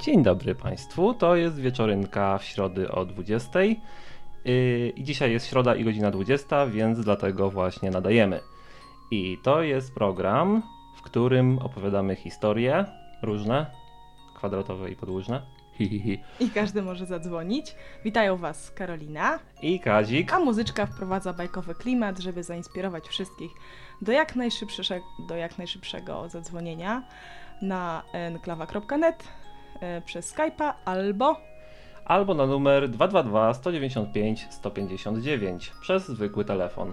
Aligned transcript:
Dzień 0.00 0.22
dobry 0.22 0.54
Państwu, 0.54 1.14
to 1.14 1.36
jest 1.36 1.60
wieczorynka 1.60 2.38
w 2.38 2.44
środy 2.44 2.92
o 2.92 3.04
20. 3.04 3.60
Yy, 3.60 3.76
I 4.96 5.04
dzisiaj 5.04 5.32
jest 5.32 5.46
środa 5.46 5.74
i 5.74 5.84
godzina 5.84 6.10
20, 6.10 6.66
więc 6.66 7.00
dlatego 7.00 7.50
właśnie 7.50 7.90
nadajemy. 7.90 8.40
I 9.10 9.38
to 9.42 9.62
jest 9.62 9.94
program, 9.94 10.62
w 10.96 11.02
którym 11.02 11.58
opowiadamy 11.58 12.16
historie 12.16 12.84
różne, 13.22 13.66
kwadratowe 14.36 14.90
i 14.90 14.96
podłużne. 14.96 15.42
Hi, 15.78 15.88
hi, 15.88 16.00
hi. 16.00 16.20
I 16.40 16.50
każdy 16.50 16.82
może 16.82 17.06
zadzwonić. 17.06 17.74
Witają 18.04 18.36
Was 18.36 18.70
Karolina, 18.70 19.38
I 19.62 19.80
Kazik. 19.80 20.32
a 20.32 20.38
muzyczka 20.38 20.86
wprowadza 20.86 21.32
bajkowy 21.32 21.74
klimat, 21.74 22.18
żeby 22.18 22.42
zainspirować 22.42 23.08
wszystkich 23.08 23.50
do 24.02 24.12
jak, 24.12 24.36
najszybszego, 24.36 25.04
do 25.28 25.36
jak 25.36 25.58
najszybszego 25.58 26.28
zadzwonienia 26.28 27.02
na 27.62 28.02
enklawa.net 28.12 29.24
przez 30.04 30.34
Skype'a 30.34 30.72
albo 30.84 31.50
Albo 32.10 32.34
na 32.34 32.46
numer 32.46 32.88
222 32.88 33.54
195 33.54 34.46
159 34.50 35.72
przez 35.80 36.08
zwykły 36.08 36.44
telefon. 36.44 36.92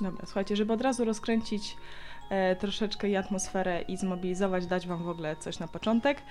Dobra, 0.00 0.26
słuchajcie, 0.26 0.56
żeby 0.56 0.72
od 0.72 0.80
razu 0.80 1.04
rozkręcić 1.04 1.76
e, 2.30 2.56
troszeczkę 2.56 3.08
i 3.08 3.16
atmosferę 3.16 3.82
i 3.88 3.96
zmobilizować, 3.96 4.66
dać 4.66 4.86
Wam 4.86 5.04
w 5.04 5.08
ogóle 5.08 5.36
coś 5.36 5.58
na 5.58 5.68
początek, 5.68 6.22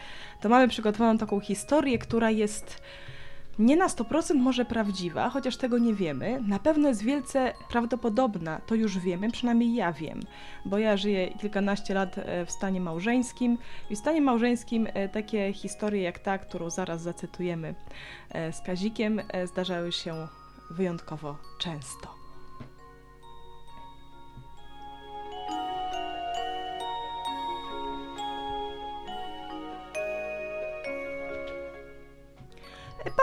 to 0.41 0.49
mamy 0.49 0.67
przygotowaną 0.67 1.17
taką 1.17 1.39
historię, 1.39 1.97
która 1.97 2.31
jest 2.31 2.81
nie 3.59 3.77
na 3.77 3.87
100% 3.87 4.35
może 4.35 4.65
prawdziwa, 4.65 5.29
chociaż 5.29 5.57
tego 5.57 5.77
nie 5.77 5.93
wiemy. 5.93 6.43
Na 6.47 6.59
pewno 6.59 6.89
jest 6.89 7.03
wielce 7.03 7.53
prawdopodobna, 7.69 8.61
to 8.65 8.75
już 8.75 8.99
wiemy, 8.99 9.31
przynajmniej 9.31 9.75
ja 9.75 9.93
wiem, 9.93 10.19
bo 10.65 10.77
ja 10.77 10.97
żyję 10.97 11.33
kilkanaście 11.41 11.93
lat 11.93 12.17
e, 12.17 12.45
w 12.45 12.51
stanie 12.51 12.81
małżeńskim 12.81 13.57
i 13.89 13.95
w 13.95 13.99
stanie 13.99 14.21
małżeńskim 14.21 14.87
e, 14.93 15.09
takie 15.09 15.53
historie 15.53 16.01
jak 16.01 16.19
ta, 16.19 16.37
którą 16.37 16.69
zaraz 16.69 17.01
zacytujemy 17.01 17.75
e, 18.29 18.53
z 18.53 18.61
Kazikiem, 18.61 19.21
zdarzały 19.45 19.91
się 19.91 20.27
wyjątkowo 20.71 21.37
często. 21.59 22.22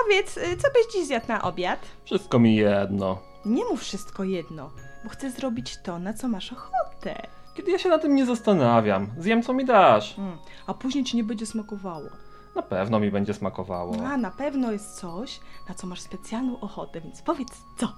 Powiedz, 0.04 0.36
y, 0.36 0.56
co 0.56 0.68
byś 0.70 0.92
dziś 0.92 1.06
zjadł 1.06 1.28
na 1.28 1.42
obiad? 1.42 1.86
Wszystko 2.04 2.38
mi 2.38 2.56
jedno. 2.56 3.18
Nie 3.44 3.64
mów 3.64 3.80
wszystko 3.80 4.24
jedno, 4.24 4.70
bo 5.04 5.10
chcę 5.10 5.30
zrobić 5.30 5.78
to, 5.82 5.98
na 5.98 6.12
co 6.12 6.28
masz 6.28 6.52
ochotę. 6.52 7.26
Kiedy 7.54 7.70
ja 7.70 7.78
się 7.78 7.88
na 7.88 7.98
tym 7.98 8.14
nie 8.14 8.26
zastanawiam, 8.26 9.10
zjem 9.18 9.42
co 9.42 9.52
mi 9.52 9.64
dasz. 9.64 10.18
Mm, 10.18 10.38
a 10.66 10.74
później 10.74 11.04
ci 11.04 11.16
nie 11.16 11.24
będzie 11.24 11.46
smakowało. 11.46 12.08
Na 12.56 12.62
pewno 12.62 13.00
mi 13.00 13.10
będzie 13.10 13.34
smakowało. 13.34 13.96
A 14.06 14.16
na 14.16 14.30
pewno 14.30 14.72
jest 14.72 14.96
coś, 15.00 15.40
na 15.68 15.74
co 15.74 15.86
masz 15.86 16.00
specjalną 16.00 16.60
ochotę, 16.60 17.00
więc 17.00 17.22
powiedz 17.22 17.50
co. 17.76 17.92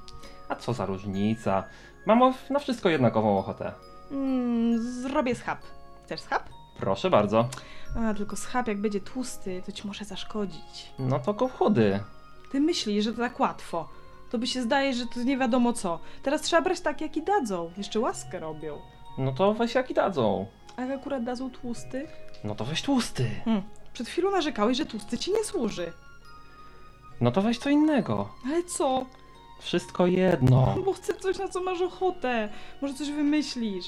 A 0.49 0.57
co 0.57 0.73
za 0.73 0.87
różnica? 0.87 1.65
Mam 2.07 2.35
na 2.51 2.59
wszystko 2.59 2.89
jednakową 2.89 3.39
ochotę. 3.39 3.73
Mm, 4.11 4.83
zrobię 5.03 5.35
schab. 5.35 5.59
Chcesz 6.05 6.21
schab? 6.21 6.43
Proszę 6.79 7.11
bardzo. 7.11 7.49
A, 7.97 8.15
tylko 8.15 8.37
schab 8.37 8.69
jak 8.69 8.81
będzie 8.81 9.01
tłusty, 9.01 9.63
to 9.67 9.73
ci 9.73 9.87
może 9.87 10.05
zaszkodzić. 10.05 10.93
No 10.99 11.19
to 11.19 11.35
go 11.35 11.49
chudy. 11.49 12.01
Ty 12.53 12.61
myślisz, 12.61 13.05
że 13.05 13.13
to 13.13 13.19
tak 13.19 13.41
łatwo. 13.41 13.89
To 14.31 14.39
by 14.39 14.47
się 14.47 14.63
zdaje, 14.63 14.95
że 14.95 15.07
to 15.07 15.23
nie 15.23 15.39
wiadomo 15.39 15.73
co. 15.73 16.01
Teraz 16.23 16.43
trzeba 16.43 16.63
brać 16.63 16.81
tak, 16.81 17.01
jak 17.01 17.17
i 17.17 17.23
dadzą. 17.23 17.71
Jeszcze 17.77 18.01
łaskę 18.01 18.41
robią. 18.41 18.79
No 19.19 19.33
to 19.33 19.55
weź 19.55 19.75
jaki 19.75 19.95
dadzą. 19.95 20.47
A 20.77 20.83
jak 20.83 21.01
akurat 21.01 21.25
dadzą 21.25 21.51
tłusty? 21.51 22.07
No 22.45 22.55
to 22.55 22.65
weź 22.65 22.83
tłusty. 22.83 23.31
Hmm. 23.45 23.63
Przed 23.93 24.09
chwilą 24.09 24.31
narzekałeś, 24.31 24.79
że 24.79 24.87
tłusty 24.87 25.19
ci 25.19 25.33
nie 25.33 25.45
służy. 25.45 25.93
No 27.21 27.31
to 27.31 27.43
weź 27.43 27.59
co 27.59 27.71
innego. 27.71 28.29
Ale 28.47 28.63
co? 28.63 29.07
Wszystko 29.61 30.07
jedno. 30.07 30.75
Bo 30.85 30.93
chcę 30.93 31.15
coś, 31.15 31.39
na 31.39 31.49
co 31.49 31.63
masz 31.63 31.81
ochotę. 31.81 32.49
Może 32.83 32.95
coś 32.95 33.11
wymyślisz. 33.11 33.87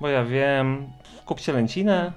Bo 0.00 0.08
ja 0.08 0.24
wiem. 0.24 0.92
Kup 1.26 1.40
cielęcinę. 1.40 2.12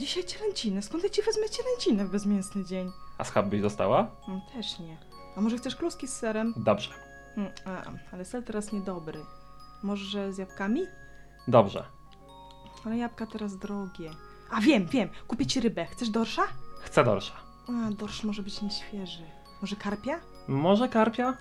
Dzisiaj 0.00 0.24
cielęcinę. 0.24 0.82
Skąd 0.82 1.04
ja 1.04 1.10
ci 1.10 1.22
wezmę 1.22 1.50
cielęcinę 1.50 2.04
w 2.04 2.10
bezmięsny 2.10 2.64
dzień? 2.64 2.90
A 3.18 3.24
schab 3.24 3.46
byś 3.46 3.60
dostała? 3.62 4.10
Mm, 4.28 4.40
też 4.52 4.78
nie. 4.78 4.98
A 5.36 5.40
może 5.40 5.56
chcesz 5.56 5.76
kluski 5.76 6.08
z 6.08 6.16
serem? 6.16 6.54
Dobrze. 6.56 6.90
Mm, 7.36 7.52
a, 7.64 7.82
ale 8.12 8.24
ser 8.24 8.44
teraz 8.44 8.72
niedobry. 8.72 9.24
Może 9.82 10.32
z 10.32 10.38
jabłkami? 10.38 10.82
Dobrze. 11.48 11.84
Ale 12.84 12.96
jabłka 12.96 13.26
teraz 13.26 13.56
drogie. 13.58 14.10
A 14.50 14.60
wiem, 14.60 14.86
wiem. 14.86 15.08
Kupię 15.28 15.46
ci 15.46 15.60
rybę. 15.60 15.86
Chcesz 15.86 16.10
dorsza? 16.10 16.42
Chcę 16.80 17.04
dorsza. 17.04 17.34
A, 17.68 17.90
dorsz 17.90 18.24
może 18.24 18.42
być 18.42 18.62
nieświeży. 18.62 19.24
Może 19.60 19.76
karpia? 19.76 20.20
Może 20.48 20.88
karpia? 20.88 21.36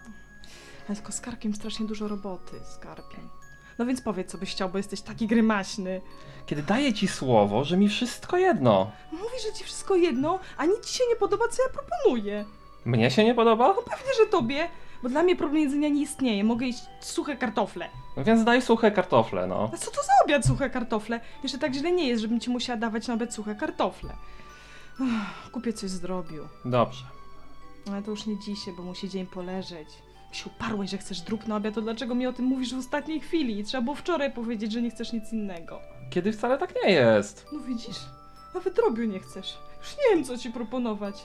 Ale 0.88 0.96
tylko 0.96 1.12
z 1.12 1.22
karpiem 1.22 1.56
strasznie 1.56 1.86
dużo 1.86 2.08
roboty. 2.08 2.60
Z 2.66 2.78
karpiem. 2.78 3.30
No 3.80 3.86
więc 3.86 4.02
powiedz, 4.02 4.32
co 4.32 4.38
byś 4.38 4.52
chciał, 4.52 4.70
bo 4.70 4.78
jesteś 4.78 5.02
taki 5.02 5.28
grymaśny. 5.28 6.02
Kiedy 6.46 6.64
daję 6.64 6.94
ci 6.94 7.08
słowo, 7.08 7.64
że 7.64 7.78
mi 7.78 7.90
wszystko 7.90 8.38
jedno. 8.38 8.92
Mówisz, 9.12 9.44
że 9.48 9.54
ci 9.54 9.64
wszystko 9.64 9.96
jedno, 9.96 10.40
a 10.58 10.66
nic 10.66 10.86
ci 10.86 10.98
się 10.98 11.04
nie 11.10 11.16
podoba, 11.16 11.46
co 11.52 11.64
ja 11.64 11.70
proponuję. 11.70 12.46
Mnie 12.86 13.12
się 13.12 13.24
nie 13.24 13.36
podoba? 13.36 13.74
Pewnie, 13.74 14.14
że 14.20 14.26
tobie, 14.26 14.70
bo 15.04 15.10
dla 15.10 15.24
mnie 15.24 15.36
problem 15.36 15.64
jedzenia 15.64 15.90
nie 15.90 16.02
istnieje. 16.02 16.44
Mogę 16.44 16.66
jeść 16.66 16.80
suche 17.02 17.36
kartofle. 17.38 17.90
No 18.18 18.24
więc 18.24 18.44
daj 18.44 18.62
suche 18.62 18.92
kartofle, 18.92 19.48
no. 19.48 19.72
A 19.74 19.78
co 19.78 19.92
to 19.92 20.04
za 20.04 20.14
obiad 20.26 20.46
suche 20.46 20.70
kartofle? 20.70 21.20
Jeszcze 21.44 21.58
tak 21.58 21.74
źle 21.74 21.92
nie 21.92 22.08
jest, 22.08 22.22
żebym 22.22 22.40
ci 22.40 22.50
musiała 22.50 22.78
dawać 22.80 23.08
na 23.08 23.14
obiad 23.14 23.34
suche 23.34 23.56
kartofle. 23.56 24.14
Uff, 25.00 25.52
Kupię 25.52 25.74
coś 25.74 25.90
z 25.90 26.00
drobiu. 26.00 26.48
Dobrze. 26.66 27.04
Ale 27.92 28.02
to 28.04 28.12
już 28.12 28.26
nie 28.26 28.40
dzisiaj, 28.40 28.74
bo 28.78 28.84
musi 28.84 29.10
dzień 29.10 29.26
poleżeć. 29.28 29.88
Się 30.32 30.50
uparłeś, 30.50 30.90
że 30.90 30.98
chcesz 30.98 31.22
drób 31.22 31.48
na 31.48 31.56
obiad, 31.56 31.76
to 31.76 31.82
dlaczego 31.82 32.16
mi 32.16 32.28
o 32.28 32.34
tym 32.34 32.46
mówisz 32.46 32.76
w 32.76 32.78
ostatniej 32.80 33.20
chwili? 33.20 33.64
Trzeba 33.64 33.84
było 33.84 33.96
wczoraj 33.96 34.32
powiedzieć, 34.34 34.72
że 34.72 34.82
nie 34.82 34.90
chcesz 34.92 35.14
nic 35.14 35.34
innego. 35.34 35.80
Kiedy 36.10 36.32
wcale 36.32 36.58
tak 36.58 36.74
nie 36.84 36.92
jest. 36.92 37.46
No 37.54 37.60
widzisz, 37.60 37.98
nawet 38.56 38.76
drobiu 38.76 39.04
nie 39.06 39.20
chcesz. 39.20 39.58
Już 39.80 39.98
nie 39.98 40.16
wiem, 40.16 40.24
co 40.24 40.38
ci 40.38 40.52
proponować. 40.52 41.16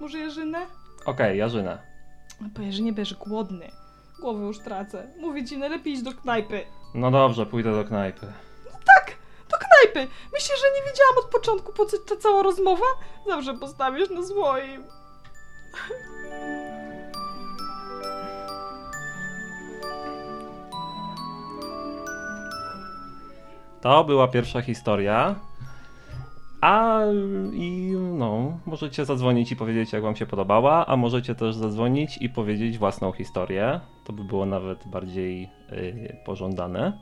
Może 0.00 0.18
jeżynę? 0.18 0.66
Okej, 1.06 1.38
Jarzynę. 1.38 1.78
A 2.40 2.56
po 2.56 2.62
jeżynie 2.62 2.92
będziesz 2.92 3.14
głodny. 3.14 3.70
Głowę 4.20 4.44
już 4.44 4.58
tracę. 4.58 5.08
Mówię 5.18 5.44
ci, 5.44 5.58
najlepiej 5.58 5.92
iść 5.92 6.02
do 6.02 6.12
knajpy. 6.12 6.66
No 6.94 7.10
dobrze, 7.10 7.46
pójdę 7.46 7.72
do 7.72 7.84
knajpy. 7.84 8.26
Tak, 8.96 9.16
do 9.50 9.56
knajpy! 9.56 10.12
Myślisz, 10.32 10.60
że 10.60 10.66
nie 10.76 10.90
wiedziałam 10.90 11.18
od 11.24 11.30
początku, 11.30 11.72
po 11.72 11.86
co 11.86 11.96
ta 11.98 12.16
cała 12.16 12.42
rozmowa? 12.42 12.84
Zawsze 13.26 13.54
postawisz 13.54 14.10
na 14.10 14.22
swoim. 14.22 14.84
To 23.86 24.04
była 24.04 24.28
pierwsza 24.28 24.62
historia. 24.62 25.34
A 26.60 27.00
i 27.52 27.92
no, 28.18 28.58
możecie 28.66 29.04
zadzwonić 29.04 29.52
i 29.52 29.56
powiedzieć, 29.56 29.92
jak 29.92 30.02
wam 30.02 30.16
się 30.16 30.26
podobała, 30.26 30.86
a 30.86 30.96
możecie 30.96 31.34
też 31.34 31.54
zadzwonić 31.54 32.18
i 32.20 32.28
powiedzieć 32.28 32.78
własną 32.78 33.12
historię. 33.12 33.80
To 34.04 34.12
by 34.12 34.24
było 34.24 34.46
nawet 34.46 34.88
bardziej 34.88 35.50
yy, 35.70 36.16
pożądane. 36.24 36.98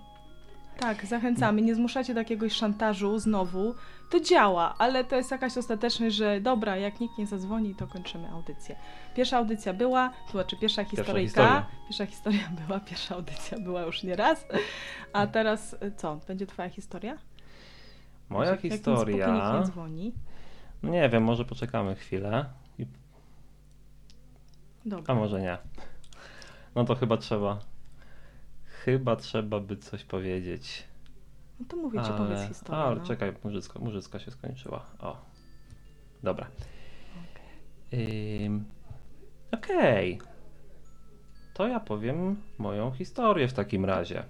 Tak, 0.78 1.06
zachęcamy. 1.06 1.62
Nie 1.62 1.74
zmuszacie 1.74 2.14
do 2.14 2.20
jakiegoś 2.20 2.52
szantażu 2.52 3.18
znowu. 3.18 3.74
To 4.10 4.20
działa, 4.20 4.74
ale 4.78 5.04
to 5.04 5.16
jest 5.16 5.30
jakaś 5.30 5.58
ostateczność, 5.58 6.16
że 6.16 6.40
dobra, 6.40 6.76
jak 6.76 7.00
nikt 7.00 7.18
nie 7.18 7.26
zadzwoni, 7.26 7.74
to 7.74 7.86
kończymy 7.86 8.30
audycję. 8.30 8.76
Pierwsza 9.14 9.36
audycja 9.38 9.72
była, 9.74 10.10
to 10.26 10.32
znaczy 10.32 10.56
pierwsza 10.56 10.84
historyjka. 10.84 11.22
historia. 11.22 11.66
Pierwsza 11.88 12.06
historia 12.06 12.48
była, 12.66 12.80
pierwsza 12.80 13.14
audycja 13.14 13.58
była 13.58 13.82
już 13.82 14.02
nie 14.02 14.16
raz. 14.16 14.46
A 15.12 15.26
teraz 15.26 15.76
co? 15.96 16.20
Będzie 16.28 16.46
twoja 16.46 16.68
historia? 16.68 17.18
Moja 18.28 18.50
Jak 18.50 18.64
nic 18.64 18.72
póki 18.72 18.90
nikt 18.90 18.98
historia. 18.98 19.58
nie 19.58 19.66
dzwoni. 19.66 20.12
No 20.82 20.90
nie 20.90 21.08
wiem, 21.08 21.24
może 21.24 21.44
poczekamy 21.44 21.94
chwilę. 21.94 22.44
I... 22.78 22.86
Dobra. 24.86 25.14
A 25.14 25.18
może 25.18 25.40
nie. 25.40 25.58
No 26.74 26.84
to 26.84 26.94
chyba 26.94 27.16
trzeba. 27.16 27.58
Chyba 28.84 29.16
trzeba 29.16 29.60
by 29.60 29.76
coś 29.76 30.04
powiedzieć. 30.04 30.84
No 31.60 31.66
to 31.68 31.76
mówię 31.76 32.02
ci, 32.02 32.10
powiedz 32.18 32.48
historię. 32.48 32.82
A, 32.82 32.94
no. 32.94 33.06
czekaj, 33.06 33.32
murzycka, 33.44 33.78
murzycka 33.78 34.18
się 34.18 34.30
skończyła. 34.30 34.86
O. 35.00 35.16
Dobra. 36.22 36.46
Okej. 39.52 40.20
To 41.54 41.66
ja 41.68 41.80
powiem 41.80 42.36
moją 42.58 42.90
historię 42.90 43.48
w 43.48 43.52
takim 43.52 43.84
razie. 43.84 44.24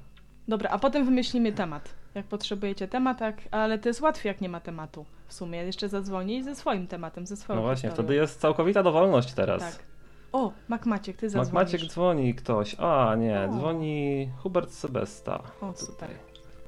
Dobra, 0.48 0.70
a 0.70 0.78
potem 0.78 1.04
wymyślimy 1.04 1.52
temat. 1.52 1.94
Jak 2.14 2.26
potrzebujecie 2.26 2.88
temat, 2.88 3.18
tak, 3.18 3.36
ale 3.50 3.78
to 3.78 3.88
jest 3.88 4.00
łatwiej, 4.00 4.30
jak 4.30 4.40
nie 4.40 4.48
ma 4.48 4.60
tematu. 4.60 5.06
W 5.26 5.34
sumie 5.34 5.58
jeszcze 5.58 5.88
zadzwonić 5.88 6.44
ze 6.44 6.54
swoim 6.54 6.86
tematem, 6.86 7.26
ze 7.26 7.36
swoją 7.36 7.56
No 7.56 7.62
właśnie, 7.62 7.88
historią. 7.88 8.06
wtedy 8.06 8.14
jest 8.20 8.40
całkowita 8.40 8.82
dowolność 8.82 9.32
teraz. 9.32 9.62
Tak. 9.62 9.93
O, 10.34 10.52
Mac 10.68 10.86
Maciek, 10.86 11.16
ty 11.16 11.26
Mac 11.26 11.32
zadzwonisz. 11.32 11.72
Maciek 11.72 11.90
dzwoni 11.90 12.34
ktoś. 12.34 12.76
A, 12.78 13.14
nie, 13.18 13.48
O. 13.50 13.52
dzwoni 13.52 14.30
Hubert 14.42 14.72
Sebesta. 14.72 15.42
O, 15.60 15.72
super. 15.76 16.08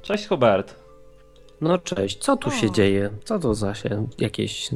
Cześć 0.02 0.26
Hubert. 0.26 0.74
No 1.60 1.78
cześć, 1.78 2.18
co 2.18 2.36
tu 2.36 2.48
O. 2.48 2.52
się 2.52 2.70
dzieje? 2.70 3.10
Co 3.24 3.38
to 3.38 3.54
za 3.54 3.74
się 3.74 4.06
jakieś 4.18 4.70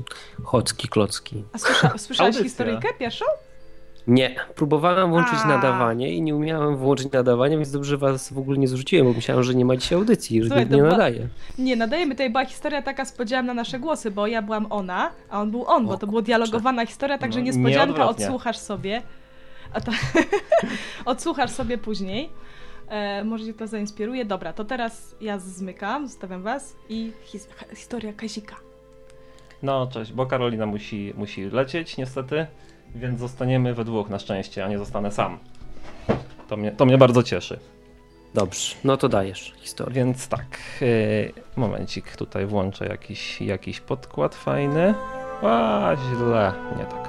chocki, 0.44 0.88
klocki? 0.88 1.44
A 1.52 1.58
słysza, 1.58 1.98
słyszałeś 1.98 2.36
historyjkę 2.36 2.88
pierwszą? 2.98 3.24
Nie, 4.06 4.34
próbowałem 4.54 5.10
włączyć 5.10 5.38
A. 5.44 5.48
nadawanie 5.48 6.12
i 6.14 6.22
nie 6.22 6.36
umiałem 6.36 6.76
włączyć 6.76 7.12
nadawania, 7.12 7.56
więc 7.56 7.70
dobrze 7.70 7.96
was 7.98 8.32
w 8.32 8.38
ogóle 8.38 8.58
nie 8.58 8.68
zrzuciłem, 8.68 9.06
bo 9.06 9.12
myślałem, 9.12 9.44
że 9.44 9.54
nie 9.54 9.64
ma 9.64 9.76
dzisiaj 9.76 9.98
audycji, 9.98 10.42
że 10.42 10.48
Słuchaj, 10.48 10.64
nie 10.64 10.76
była- 10.76 10.88
nadaje. 10.90 11.28
Nie, 11.58 11.76
nadajemy, 11.76 12.14
tutaj 12.14 12.30
była 12.30 12.44
historia 12.44 12.82
taka 12.82 13.04
z 13.04 13.12
podziałem 13.12 13.46
na 13.46 13.54
nasze 13.54 13.78
głosy, 13.78 14.10
bo 14.10 14.26
ja 14.26 14.42
byłam 14.42 14.66
ona, 14.70 15.10
a 15.30 15.40
on 15.40 15.50
był 15.50 15.64
on, 15.66 15.86
bo 15.86 15.96
to 15.96 16.06
była 16.06 16.22
dialogowana 16.22 16.86
historia, 16.86 17.18
także 17.18 17.38
No, 17.38 17.44
niespodzianka 17.44 18.08
odsłuchasz 18.08 18.58
sobie. 18.58 19.02
A 19.72 19.80
to 19.80 19.92
odsłuchasz 21.04 21.50
sobie 21.50 21.78
później. 21.78 22.30
E, 22.88 23.24
może 23.24 23.44
cię 23.44 23.54
to 23.54 23.66
zainspiruje. 23.66 24.24
Dobra, 24.24 24.52
to 24.52 24.64
teraz 24.64 25.14
ja 25.20 25.38
zmykam, 25.38 26.06
zostawiam 26.08 26.42
was 26.42 26.76
i 26.88 27.12
his 27.24 27.48
historia 27.76 28.12
Kazika. 28.12 28.56
No, 29.62 29.86
cześć, 29.86 30.12
bo 30.12 30.26
Karolina 30.26 30.66
musi, 30.66 31.12
musi 31.16 31.44
lecieć 31.50 31.96
niestety, 31.96 32.46
więc 32.94 33.20
zostaniemy 33.20 33.74
we 33.74 33.84
dwóch 33.84 34.08
na 34.08 34.18
szczęście, 34.18 34.64
a 34.64 34.68
nie 34.68 34.78
zostanę 34.78 35.12
sam. 35.12 35.38
To 36.48 36.56
mnie, 36.56 36.72
to 36.72 36.86
mnie 36.86 36.98
bardzo 36.98 37.22
cieszy. 37.22 37.60
Dobrze, 38.34 38.74
no 38.84 38.96
to 38.96 39.08
dajesz 39.08 39.52
historię. 39.56 39.94
Więc 39.94 40.28
tak, 40.28 40.58
yy, 40.80 41.32
momencik, 41.56 42.16
tutaj 42.16 42.46
włączę 42.46 42.86
jakiś, 42.86 43.40
jakiś 43.40 43.80
podkład 43.80 44.34
fajny. 44.34 44.94
A, 45.42 45.96
źle, 45.96 46.52
nie 46.78 46.84
tak. 46.84 47.08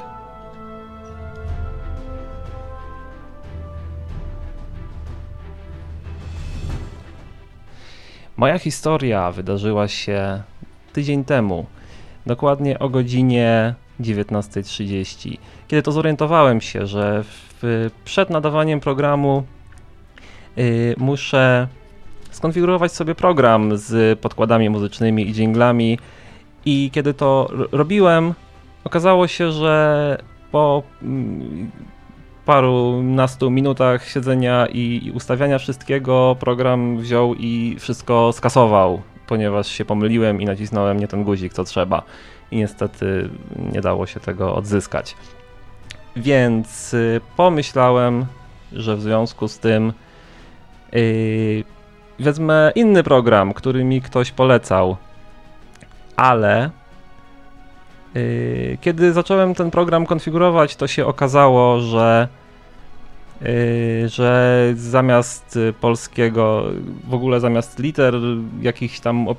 Moja 8.37 8.59
historia 8.59 9.31
wydarzyła 9.31 9.87
się 9.87 10.41
tydzień 10.93 11.25
temu, 11.25 11.65
dokładnie 12.25 12.79
o 12.79 12.89
godzinie 12.89 13.75
19.30, 14.01 15.37
kiedy 15.67 15.81
to 15.83 15.91
zorientowałem 15.91 16.61
się, 16.61 16.87
że 16.87 17.23
w, 17.23 17.89
przed 18.05 18.29
nadawaniem 18.29 18.79
programu 18.79 19.43
yy, 20.55 20.95
muszę 20.97 21.67
skonfigurować 22.31 22.91
sobie 22.91 23.15
program 23.15 23.77
z 23.77 24.19
podkładami 24.19 24.69
muzycznymi 24.69 25.29
i 25.29 25.33
dźwiękami 25.33 25.99
i 26.65 26.89
kiedy 26.93 27.13
to 27.13 27.49
robiłem, 27.71 28.33
okazało 28.83 29.27
się, 29.27 29.51
że 29.51 30.17
po 30.51 30.83
mm, 31.01 31.71
parunastu 32.45 33.49
minutach 33.49 34.07
siedzenia 34.07 34.67
i 34.67 35.11
ustawiania 35.15 35.59
wszystkiego 35.59 36.35
program 36.39 36.97
wziął 36.97 37.35
i 37.35 37.75
wszystko 37.79 38.33
skasował, 38.33 39.01
ponieważ 39.27 39.67
się 39.67 39.85
pomyliłem 39.85 40.41
i 40.41 40.45
nacisnąłem 40.45 40.99
nie 40.99 41.07
ten 41.07 41.23
guzik, 41.23 41.53
co 41.53 41.63
trzeba. 41.63 42.03
I 42.51 42.57
niestety 42.57 43.29
nie 43.73 43.81
dało 43.81 44.05
się 44.05 44.19
tego 44.19 44.55
odzyskać. 44.55 45.15
Więc 46.15 46.93
y, 46.93 47.21
pomyślałem, 47.37 48.25
że 48.73 48.97
w 48.97 49.01
związku 49.01 49.47
z 49.47 49.59
tym 49.59 49.93
yy, 50.91 51.63
wezmę 52.19 52.71
inny 52.75 53.03
program, 53.03 53.53
który 53.53 53.83
mi 53.83 54.01
ktoś 54.01 54.31
polecał, 54.31 54.97
ale 56.15 56.69
yy, 58.15 58.77
kiedy 58.81 59.13
zacząłem 59.13 59.55
ten 59.55 59.71
program 59.71 60.05
konfigurować, 60.05 60.75
to 60.75 60.87
się 60.87 61.05
okazało, 61.05 61.79
że 61.79 62.27
yy, 63.41 64.09
że 64.09 64.65
zamiast 64.75 65.59
polskiego, 65.81 66.63
w 67.07 67.13
ogóle 67.13 67.39
zamiast 67.39 67.79
liter, 67.79 68.13
jakichś 68.61 68.99
tam 68.99 69.25
op- 69.25 69.35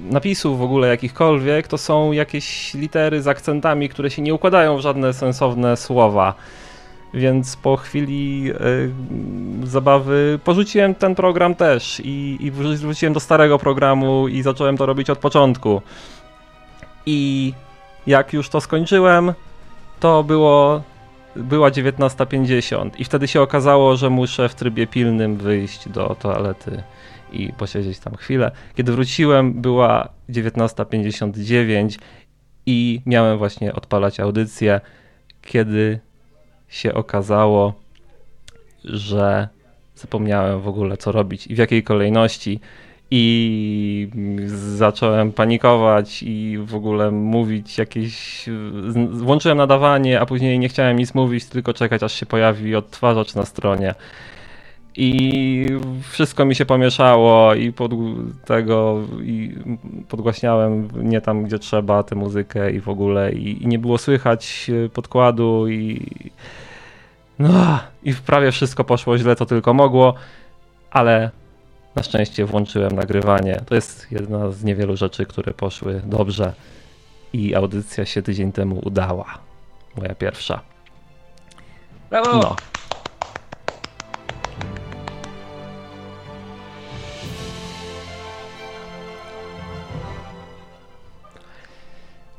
napisów 0.00 0.58
w 0.58 0.62
ogóle 0.62 0.88
jakichkolwiek, 0.88 1.68
to 1.68 1.78
są 1.78 2.12
jakieś 2.12 2.74
litery 2.74 3.22
z 3.22 3.28
akcentami, 3.28 3.88
które 3.88 4.10
się 4.10 4.22
nie 4.22 4.34
układają 4.34 4.76
w 4.76 4.80
żadne 4.80 5.12
sensowne 5.12 5.76
słowa. 5.76 6.34
Więc 7.14 7.56
po 7.56 7.76
chwili 7.76 8.50
y, 9.62 9.66
zabawy 9.66 10.38
porzuciłem 10.44 10.94
ten 10.94 11.14
program 11.14 11.54
też 11.54 12.00
i, 12.04 12.36
i 12.40 12.52
wró- 12.52 12.76
wróciłem 12.76 13.12
do 13.12 13.20
starego 13.20 13.58
programu 13.58 14.28
i 14.28 14.42
zacząłem 14.42 14.76
to 14.76 14.86
robić 14.86 15.10
od 15.10 15.18
początku. 15.18 15.82
I 17.06 17.52
jak 18.06 18.32
już 18.32 18.48
to 18.48 18.60
skończyłem, 18.60 19.32
to 20.00 20.24
było 20.24 20.82
była 21.36 21.70
19.50 21.70 22.90
i 22.98 23.04
wtedy 23.04 23.28
się 23.28 23.42
okazało, 23.42 23.96
że 23.96 24.10
muszę 24.10 24.48
w 24.48 24.54
trybie 24.54 24.86
pilnym 24.86 25.36
wyjść 25.36 25.88
do 25.88 26.16
toalety 26.20 26.82
i 27.32 27.52
posiedzieć 27.52 27.98
tam 27.98 28.16
chwilę. 28.16 28.50
Kiedy 28.74 28.92
wróciłem, 28.92 29.52
była 29.52 30.08
19.59 30.30 31.98
i 32.66 33.00
miałem 33.06 33.38
właśnie 33.38 33.74
odpalać 33.74 34.20
audycję, 34.20 34.80
kiedy 35.42 36.00
się 36.68 36.94
okazało, 36.94 37.74
że 38.84 39.48
zapomniałem 39.94 40.60
w 40.60 40.68
ogóle 40.68 40.96
co 40.96 41.12
robić 41.12 41.46
i 41.46 41.54
w 41.54 41.58
jakiej 41.58 41.82
kolejności. 41.82 42.60
I 43.10 44.08
zacząłem 44.46 45.32
panikować 45.32 46.22
i 46.22 46.58
w 46.58 46.74
ogóle 46.74 47.10
mówić 47.10 47.78
jakieś. 47.78 48.44
Włączyłem 49.10 49.58
nadawanie, 49.58 50.20
a 50.20 50.26
później 50.26 50.58
nie 50.58 50.68
chciałem 50.68 50.96
nic 50.96 51.14
mówić, 51.14 51.46
tylko 51.46 51.74
czekać, 51.74 52.02
aż 52.02 52.12
się 52.12 52.26
pojawi 52.26 52.76
odtwarzacz 52.76 53.34
na 53.34 53.44
stronie. 53.44 53.94
I 55.00 55.66
wszystko 56.10 56.44
mi 56.44 56.54
się 56.54 56.66
pomieszało 56.66 57.54
i 57.54 57.72
pod 57.72 57.92
tego 58.44 59.00
i 59.22 59.54
podgłaśniałem 60.08 60.88
nie 61.02 61.20
tam, 61.20 61.42
gdzie 61.42 61.58
trzeba 61.58 62.02
tę 62.02 62.14
muzykę 62.14 62.72
i 62.72 62.80
w 62.80 62.88
ogóle 62.88 63.32
i, 63.32 63.62
i 63.62 63.66
nie 63.66 63.78
było 63.78 63.98
słychać 63.98 64.70
e, 64.86 64.88
podkładu 64.88 65.68
i 65.68 66.06
no 67.38 67.78
i 68.02 68.14
prawie 68.14 68.52
wszystko 68.52 68.84
poszło 68.84 69.18
źle, 69.18 69.36
to 69.36 69.46
tylko 69.46 69.74
mogło, 69.74 70.14
ale 70.90 71.30
na 71.94 72.02
szczęście 72.02 72.44
włączyłem 72.44 72.92
nagrywanie. 72.92 73.60
To 73.66 73.74
jest 73.74 74.12
jedna 74.12 74.50
z 74.50 74.64
niewielu 74.64 74.96
rzeczy, 74.96 75.26
które 75.26 75.54
poszły 75.54 76.02
dobrze 76.04 76.52
i 77.32 77.54
audycja 77.54 78.06
się 78.06 78.22
tydzień 78.22 78.52
temu 78.52 78.80
udała. 78.84 79.38
Moja 79.96 80.14
pierwsza. 80.14 80.60
Brawo! 82.10 82.32
No. 82.32 82.77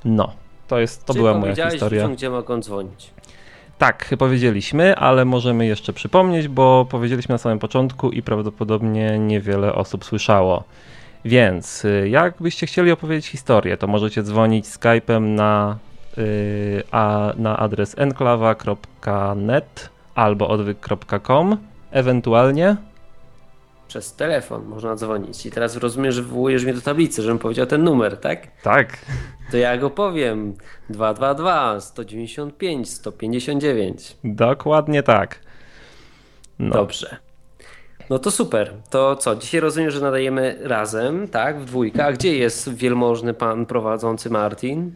No, 0.06 0.32
to 0.68 0.80
jest, 0.80 1.06
to 1.06 1.14
Czyli 1.14 1.24
była 1.24 1.40
moja 1.40 1.70
historia. 1.70 2.02
ludziom, 2.02 2.16
gdzie 2.16 2.30
mogą 2.30 2.60
dzwonić. 2.60 3.12
Tak, 3.78 4.16
powiedzieliśmy, 4.18 4.96
ale 4.96 5.26
możemy 5.26 5.66
jeszcze 5.66 5.94
przypomnieć, 5.94 6.48
bo 6.48 6.86
powiedzieliśmy 6.90 7.34
na 7.34 7.38
samym 7.40 7.60
początku 7.60 8.12
i 8.12 8.22
prawdopodobnie 8.22 9.20
niewiele 9.20 9.76
osób 9.76 10.06
słyszało. 10.06 10.64
Więc 11.26 11.86
y, 11.86 12.10
jakbyście 12.10 12.68
chcieli 12.68 12.92
opowiedzieć 12.92 13.28
historię, 13.28 13.78
to 13.78 13.88
możecie 13.88 14.24
dzwonić 14.24 14.66
Skype'em 14.66 15.22
na, 15.22 15.78
y, 16.18 16.84
a, 16.92 17.34
na 17.38 17.58
adres 17.58 17.96
enklawa.net 17.98 19.90
albo 20.16 20.48
odwyk.com, 20.48 21.58
ewentualnie 21.92 22.76
Przez 23.90 24.14
telefon 24.16 24.66
można 24.66 24.96
dzwonić. 24.96 25.46
I 25.46 25.52
teraz 25.52 25.76
rozumiem, 25.76 26.12
że 26.12 26.22
wywołujesz 26.22 26.64
mnie 26.64 26.74
do 26.74 26.82
tablicy, 26.82 27.22
żebym 27.22 27.40
powiedział 27.40 27.66
ten 27.66 27.84
numer, 27.84 28.18
tak? 28.18 28.48
tak, 28.64 28.98
To 29.52 29.58
ja 29.58 29.78
go 29.78 29.90
powiem. 29.90 30.54
222 30.90 31.80
195 31.82 32.90
159. 32.90 34.18
dokładnie 34.24 35.04
tak. 35.04 35.40
No, 36.60 36.74
Dobrze. 36.76 37.18
No 38.10 38.20
to 38.20 38.32
super. 38.32 38.74
To 38.90 39.16
co? 39.16 39.36
Dzisiaj 39.36 39.62
rozumiem, 39.62 39.92
że 39.92 40.02
nadajemy 40.02 40.58
razem, 40.62 41.28
tak? 41.28 41.60
W 41.60 41.66
dwójkę. 41.66 42.06
A 42.06 42.12
gdzie 42.14 42.38
jest 42.38 42.74
wielmożny 42.74 43.34
pan 43.34 43.66
prowadzący 43.66 44.30
Martin? 44.30 44.92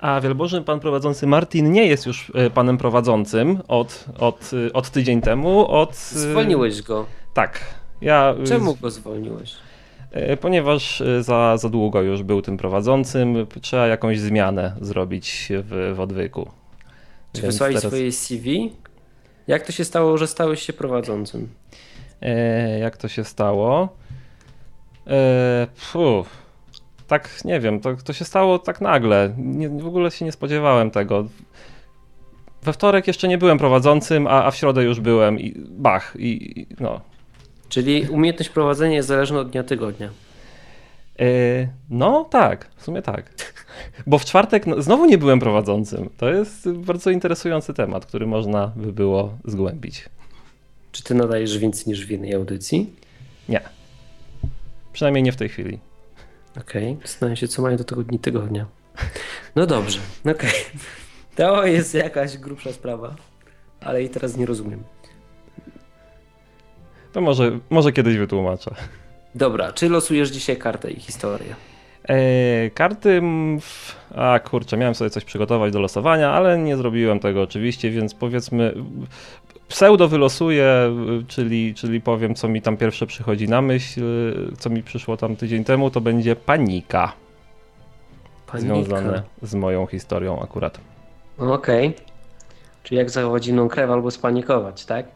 A 0.00 0.20
wielbożny 0.20 0.62
pan 0.62 0.80
prowadzący 0.80 1.26
Martin 1.26 1.72
nie 1.72 1.86
jest 1.86 2.06
już 2.06 2.30
y, 2.46 2.50
panem 2.54 2.78
prowadzącym 2.78 3.60
od, 3.68 4.04
od, 4.18 4.52
y, 4.52 4.72
od 4.72 4.90
tydzień 4.90 5.20
temu, 5.20 5.68
od... 5.68 5.90
y, 5.90 6.18
Zwolniłeś 6.18 6.82
go. 6.82 7.06
Tak. 7.34 7.60
Ja, 8.04 8.34
y, 8.42 8.46
Czemu 8.46 8.74
go 8.74 8.90
zwolniłeś? 8.90 9.54
E, 10.10 10.36
Ponieważ 10.36 11.00
e, 11.00 11.22
za, 11.22 11.56
za 11.56 11.68
długo 11.68 12.02
już 12.02 12.22
był 12.22 12.42
tym 12.42 12.56
prowadzącym, 12.56 13.46
trzeba 13.62 13.86
jakąś 13.86 14.20
zmianę 14.20 14.76
zrobić 14.80 15.48
w, 15.50 15.92
w 15.96 16.00
odwyku. 16.00 16.50
Czy 17.32 17.42
Więc 17.42 17.54
wysłałeś 17.54 17.74
teraz- 17.76 17.92
swoje 17.92 18.12
CV? 18.12 18.72
Jak 19.46 19.66
to 19.66 19.72
się 19.72 19.84
stało, 19.84 20.18
że 20.18 20.26
stałeś 20.26 20.62
się 20.62 20.72
prowadzącym? 20.72 21.48
E, 22.22 22.78
jak 22.78 22.96
to 22.96 23.08
się 23.08 23.24
stało? 23.24 23.88
E, 25.06 25.66
pfu, 25.76 26.24
tak 27.06 27.44
nie 27.44 27.60
wiem, 27.60 27.80
to, 27.80 27.96
to 28.04 28.12
się 28.12 28.24
stało 28.24 28.58
tak 28.58 28.80
nagle. 28.80 29.34
Nie, 29.36 29.68
w 29.68 29.86
ogóle 29.86 30.10
się 30.10 30.24
nie 30.24 30.32
spodziewałem 30.32 30.90
tego. 30.90 31.24
We 32.62 32.72
wtorek 32.72 33.06
jeszcze 33.06 33.28
nie 33.28 33.38
byłem 33.38 33.58
prowadzącym, 33.58 34.26
a, 34.26 34.44
a 34.44 34.50
w 34.50 34.56
środę 34.56 34.84
już 34.84 35.00
byłem 35.00 35.40
i 35.40 35.54
bach, 35.58 36.16
i, 36.18 36.60
i 36.60 36.66
no. 36.80 37.00
Czyli 37.74 38.08
umiejętność 38.08 38.50
prowadzenia 38.50 38.96
jest 38.96 39.08
zależna 39.08 39.38
od 39.38 39.50
dnia 39.50 39.62
tygodnia. 39.62 40.10
Yy, 41.18 41.26
no 41.90 42.24
tak, 42.24 42.70
w 42.76 42.84
sumie 42.84 43.02
tak. 43.02 43.34
Bo 44.06 44.18
w 44.18 44.24
czwartek 44.24 44.66
no, 44.66 44.82
znowu 44.82 45.06
nie 45.06 45.18
byłem 45.18 45.40
prowadzącym. 45.40 46.10
To 46.16 46.30
jest 46.30 46.70
bardzo 46.70 47.10
interesujący 47.10 47.74
temat, 47.74 48.06
który 48.06 48.26
można 48.26 48.72
by 48.76 48.92
było 48.92 49.38
zgłębić. 49.44 50.04
Czy 50.92 51.02
ty 51.02 51.14
nadajesz 51.14 51.58
więcej 51.58 51.84
niż 51.86 52.06
w 52.06 52.10
jednej 52.10 52.34
audycji? 52.34 52.94
Nie. 53.48 53.60
Przynajmniej 54.92 55.22
nie 55.22 55.32
w 55.32 55.36
tej 55.36 55.48
chwili. 55.48 55.78
Okej, 56.60 56.92
okay. 56.92 57.06
zastanawiam 57.06 57.36
się, 57.36 57.48
co 57.48 57.62
mają 57.62 57.76
do 57.76 57.84
tego 57.84 58.02
dni 58.02 58.18
tygodnia. 58.18 58.66
No 59.56 59.66
dobrze, 59.66 59.98
okej. 60.20 60.34
Okay. 60.34 60.50
To 61.36 61.66
jest 61.66 61.94
jakaś 61.94 62.38
grubsza 62.38 62.72
sprawa, 62.72 63.16
ale 63.80 64.02
i 64.02 64.08
teraz 64.08 64.36
nie 64.36 64.46
rozumiem. 64.46 64.82
To 67.14 67.20
może, 67.20 67.58
może 67.70 67.92
kiedyś 67.92 68.16
wytłumaczę. 68.16 68.70
Dobra, 69.34 69.72
czy 69.72 69.88
losujesz 69.88 70.30
dzisiaj 70.30 70.56
kartę 70.56 70.90
i 70.90 71.00
historię? 71.00 71.54
Eee, 72.08 72.70
karty. 72.70 73.22
A 74.14 74.38
kurczę, 74.38 74.76
miałem 74.76 74.94
sobie 74.94 75.10
coś 75.10 75.24
przygotować 75.24 75.72
do 75.72 75.80
losowania, 75.80 76.32
ale 76.32 76.58
nie 76.58 76.76
zrobiłem 76.76 77.20
tego 77.20 77.42
oczywiście, 77.42 77.90
więc 77.90 78.14
powiedzmy. 78.14 78.74
Pseudo 79.68 80.08
wylosuję, 80.08 80.96
czyli, 81.28 81.74
czyli 81.74 82.00
powiem, 82.00 82.34
co 82.34 82.48
mi 82.48 82.62
tam 82.62 82.76
pierwsze 82.76 83.06
przychodzi 83.06 83.48
na 83.48 83.62
myśl, 83.62 84.02
co 84.58 84.70
mi 84.70 84.82
przyszło 84.82 85.16
tam 85.16 85.36
tydzień 85.36 85.64
temu, 85.64 85.90
to 85.90 86.00
będzie 86.00 86.36
panika. 86.36 87.12
panika. 88.46 88.74
Związane 88.74 89.22
z 89.42 89.54
moją 89.54 89.86
historią 89.86 90.42
akurat. 90.42 90.80
Okej. 91.38 91.88
Okay. 91.88 92.00
Czyli 92.82 92.98
jak 92.98 93.10
zachować 93.10 93.44
zimną 93.44 93.68
krew 93.68 93.90
albo 93.90 94.10
spanikować, 94.10 94.84
tak? 94.84 95.06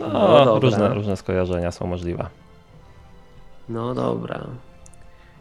No, 0.00 0.44
no 0.44 0.58
różne, 0.58 0.88
różne 0.88 1.16
skojarzenia 1.16 1.72
są 1.72 1.86
możliwe. 1.86 2.26
No 3.68 3.94
dobra. 3.94 4.46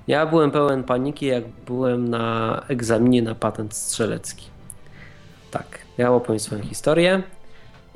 Ja 0.08 0.26
byłem 0.26 0.52
pełen 0.52 0.84
paniki, 0.84 1.26
jak 1.26 1.44
byłem 1.48 2.10
na 2.10 2.64
egzaminie 2.68 3.22
na 3.22 3.36
patent 3.36 3.74
strzelecki. 3.74 4.46
Tak, 5.52 5.80
ja 5.98 6.12
opowiem 6.12 6.40
swoją 6.40 6.62
historię 6.62 7.24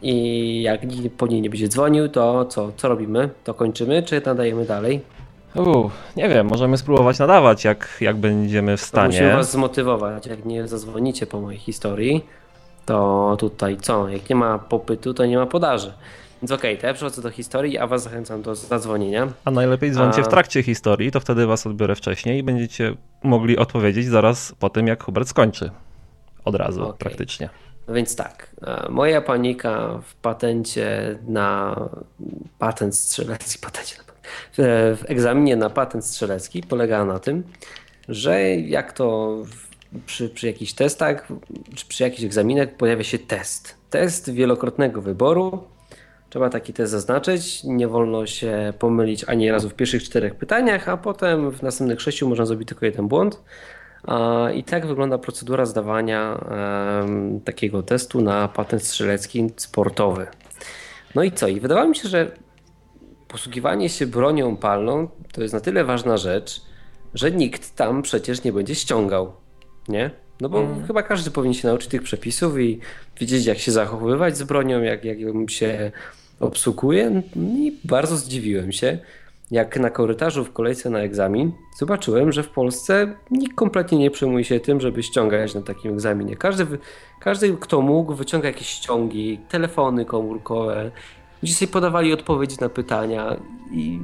i 0.01 0.61
jak 0.61 0.83
nikt 0.83 1.17
po 1.17 1.27
niej 1.27 1.41
nie 1.41 1.49
będzie 1.49 1.67
dzwonił, 1.67 2.09
to 2.09 2.45
co, 2.45 2.71
co 2.77 2.87
robimy? 2.87 3.29
To 3.43 3.53
kończymy, 3.53 4.03
czy 4.03 4.21
nadajemy 4.25 4.65
dalej? 4.65 5.01
Uf, 5.55 5.91
nie 6.17 6.29
wiem, 6.29 6.47
możemy 6.47 6.77
spróbować 6.77 7.19
nadawać, 7.19 7.63
jak, 7.63 7.97
jak 8.01 8.15
będziemy 8.15 8.77
w 8.77 8.81
stanie. 8.81 9.07
Musimy 9.07 9.33
was 9.33 9.51
zmotywować, 9.51 10.25
jak 10.25 10.45
nie 10.45 10.67
zadzwonicie 10.67 11.27
po 11.27 11.41
mojej 11.41 11.59
historii, 11.59 12.25
to 12.85 13.35
tutaj 13.39 13.77
co? 13.77 14.09
Jak 14.09 14.29
nie 14.29 14.35
ma 14.35 14.59
popytu, 14.59 15.13
to 15.13 15.25
nie 15.25 15.37
ma 15.37 15.45
podaży. 15.45 15.93
Więc 16.41 16.51
okej, 16.51 16.71
okay, 16.71 16.81
to 16.81 16.87
ja 16.87 16.93
przechodzę 16.93 17.21
do 17.21 17.29
historii, 17.29 17.77
a 17.77 17.87
was 17.87 18.03
zachęcam 18.03 18.41
do 18.41 18.55
zadzwonienia. 18.55 19.27
A 19.45 19.51
najlepiej 19.51 19.91
dzwońcie 19.91 20.21
a... 20.21 20.23
w 20.23 20.27
trakcie 20.27 20.63
historii, 20.63 21.11
to 21.11 21.19
wtedy 21.19 21.45
was 21.45 21.67
odbiorę 21.67 21.95
wcześniej 21.95 22.39
i 22.39 22.43
będziecie 22.43 22.95
mogli 23.23 23.57
odpowiedzieć 23.57 24.05
zaraz 24.05 24.55
po 24.59 24.69
tym, 24.69 24.87
jak 24.87 25.03
Hubert 25.03 25.27
skończy. 25.27 25.71
Od 26.45 26.55
razu 26.55 26.83
okay. 26.83 26.97
praktycznie. 26.97 27.49
No 27.87 27.93
więc 27.93 28.15
tak, 28.15 28.55
e, 28.61 28.89
moja 28.89 29.21
panika 29.21 30.01
w 30.07 30.15
patencie 30.15 31.19
na 31.27 31.75
patent 32.59 32.95
strzelecki, 32.95 33.59
patencie 33.65 33.95
na, 33.97 34.03
w 34.95 35.03
egzaminie 35.07 35.55
na 35.55 35.69
patent 35.69 36.05
strzelecki 36.05 36.63
polegała 36.63 37.05
na 37.05 37.19
tym, 37.19 37.43
że 38.09 38.41
jak 38.55 38.93
to 38.93 39.37
przy, 40.05 40.29
przy 40.29 40.47
jakichś 40.47 40.73
testach, 40.73 41.27
czy 41.75 41.85
przy 41.85 42.03
jakichś 42.03 42.23
egzaminach 42.23 42.75
pojawia 42.77 43.03
się 43.03 43.19
test. 43.19 43.75
Test 43.89 44.31
wielokrotnego 44.31 45.01
wyboru, 45.01 45.63
Trzeba 46.31 46.49
taki 46.49 46.73
test 46.73 46.91
zaznaczyć. 46.91 47.63
Nie 47.63 47.87
wolno 47.87 48.25
się 48.25 48.73
pomylić 48.79 49.23
ani 49.23 49.51
razu 49.51 49.69
w 49.69 49.73
pierwszych 49.73 50.03
czterech 50.03 50.35
pytaniach, 50.35 50.89
a 50.89 50.97
potem 50.97 51.51
w 51.51 51.61
następnych 51.61 52.01
sześciu 52.01 52.29
można 52.29 52.45
zrobić 52.45 52.67
tylko 52.67 52.85
jeden 52.85 53.07
błąd. 53.07 53.41
I 54.55 54.63
tak 54.63 54.87
wygląda 54.87 55.17
procedura 55.17 55.65
zdawania 55.65 56.45
takiego 57.45 57.83
testu 57.83 58.21
na 58.21 58.47
patent 58.47 58.83
strzelecki 58.83 59.49
sportowy. 59.57 60.27
No 61.15 61.23
i 61.23 61.31
co? 61.31 61.47
I 61.47 61.59
wydawało 61.59 61.87
mi 61.87 61.95
się, 61.95 62.09
że 62.09 62.31
posługiwanie 63.27 63.89
się 63.89 64.07
bronią 64.07 64.57
palną 64.57 65.07
to 65.31 65.41
jest 65.41 65.53
na 65.53 65.59
tyle 65.59 65.83
ważna 65.83 66.17
rzecz, 66.17 66.61
że 67.13 67.31
nikt 67.31 67.75
tam 67.75 68.01
przecież 68.01 68.43
nie 68.43 68.53
będzie 68.53 68.75
ściągał. 68.75 69.33
Nie? 69.87 70.11
No 70.41 70.49
bo 70.49 70.61
mm. 70.61 70.87
chyba 70.87 71.03
każdy 71.03 71.31
powinien 71.31 71.53
się 71.53 71.67
nauczyć 71.67 71.89
tych 71.89 72.03
przepisów 72.03 72.59
i 72.59 72.79
wiedzieć, 73.19 73.45
jak 73.45 73.57
się 73.57 73.71
zachowywać 73.71 74.37
z 74.37 74.43
bronią, 74.43 74.81
jak, 74.81 75.05
jak 75.05 75.17
się 75.49 75.91
obsługuję 76.41 77.21
i 77.35 77.77
bardzo 77.83 78.17
zdziwiłem 78.17 78.71
się, 78.71 78.97
jak 79.51 79.79
na 79.79 79.89
korytarzu 79.89 80.45
w 80.45 80.53
kolejce 80.53 80.89
na 80.89 80.99
egzamin 80.99 81.51
zobaczyłem, 81.77 82.31
że 82.31 82.43
w 82.43 82.49
Polsce 82.49 83.15
nikt 83.31 83.55
kompletnie 83.55 83.97
nie 83.97 84.11
przejmuje 84.11 84.43
się 84.43 84.59
tym, 84.59 84.81
żeby 84.81 85.03
ściągać 85.03 85.55
na 85.55 85.61
takim 85.61 85.93
egzaminie. 85.93 86.35
Każdy, 86.35 86.67
każdy 87.19 87.57
kto 87.57 87.81
mógł, 87.81 88.13
wyciąga 88.13 88.47
jakieś 88.47 88.67
ściągi, 88.67 89.39
telefony 89.49 90.05
komórkowe. 90.05 90.91
Ludzie 91.41 91.53
sobie 91.53 91.71
podawali 91.71 92.13
odpowiedzi 92.13 92.57
na 92.61 92.69
pytania 92.69 93.37
i 93.71 93.99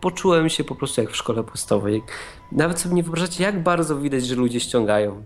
poczułem 0.00 0.48
się 0.48 0.64
po 0.64 0.74
prostu 0.74 1.00
jak 1.00 1.10
w 1.10 1.16
szkole 1.16 1.44
podstawowej. 1.44 2.02
Nawet 2.52 2.80
sobie 2.80 2.94
nie 2.94 3.02
wyobrażacie, 3.02 3.44
jak 3.44 3.62
bardzo 3.62 3.96
widać, 3.96 4.26
że 4.26 4.34
ludzie 4.34 4.60
ściągają. 4.60 5.22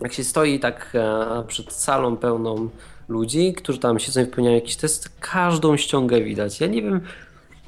Jak 0.00 0.12
się 0.12 0.24
stoi 0.24 0.60
tak 0.60 0.92
e, 0.94 1.44
przed 1.46 1.72
salą 1.72 2.16
pełną 2.16 2.68
ludzi, 3.10 3.54
którzy 3.54 3.78
tam 3.78 3.98
siedzą 3.98 4.20
i 4.20 4.24
wypełniają 4.24 4.54
jakiś 4.54 4.76
test, 4.76 5.16
każdą 5.20 5.76
ściągę 5.76 6.20
widać. 6.20 6.60
Ja 6.60 6.66
nie 6.66 6.82
wiem, 6.82 7.00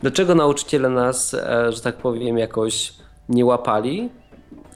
dlaczego 0.00 0.34
nauczyciele 0.34 0.88
nas, 0.88 1.34
e, 1.34 1.72
że 1.72 1.80
tak 1.80 1.96
powiem, 1.96 2.38
jakoś 2.38 2.94
nie 3.28 3.44
łapali, 3.44 4.10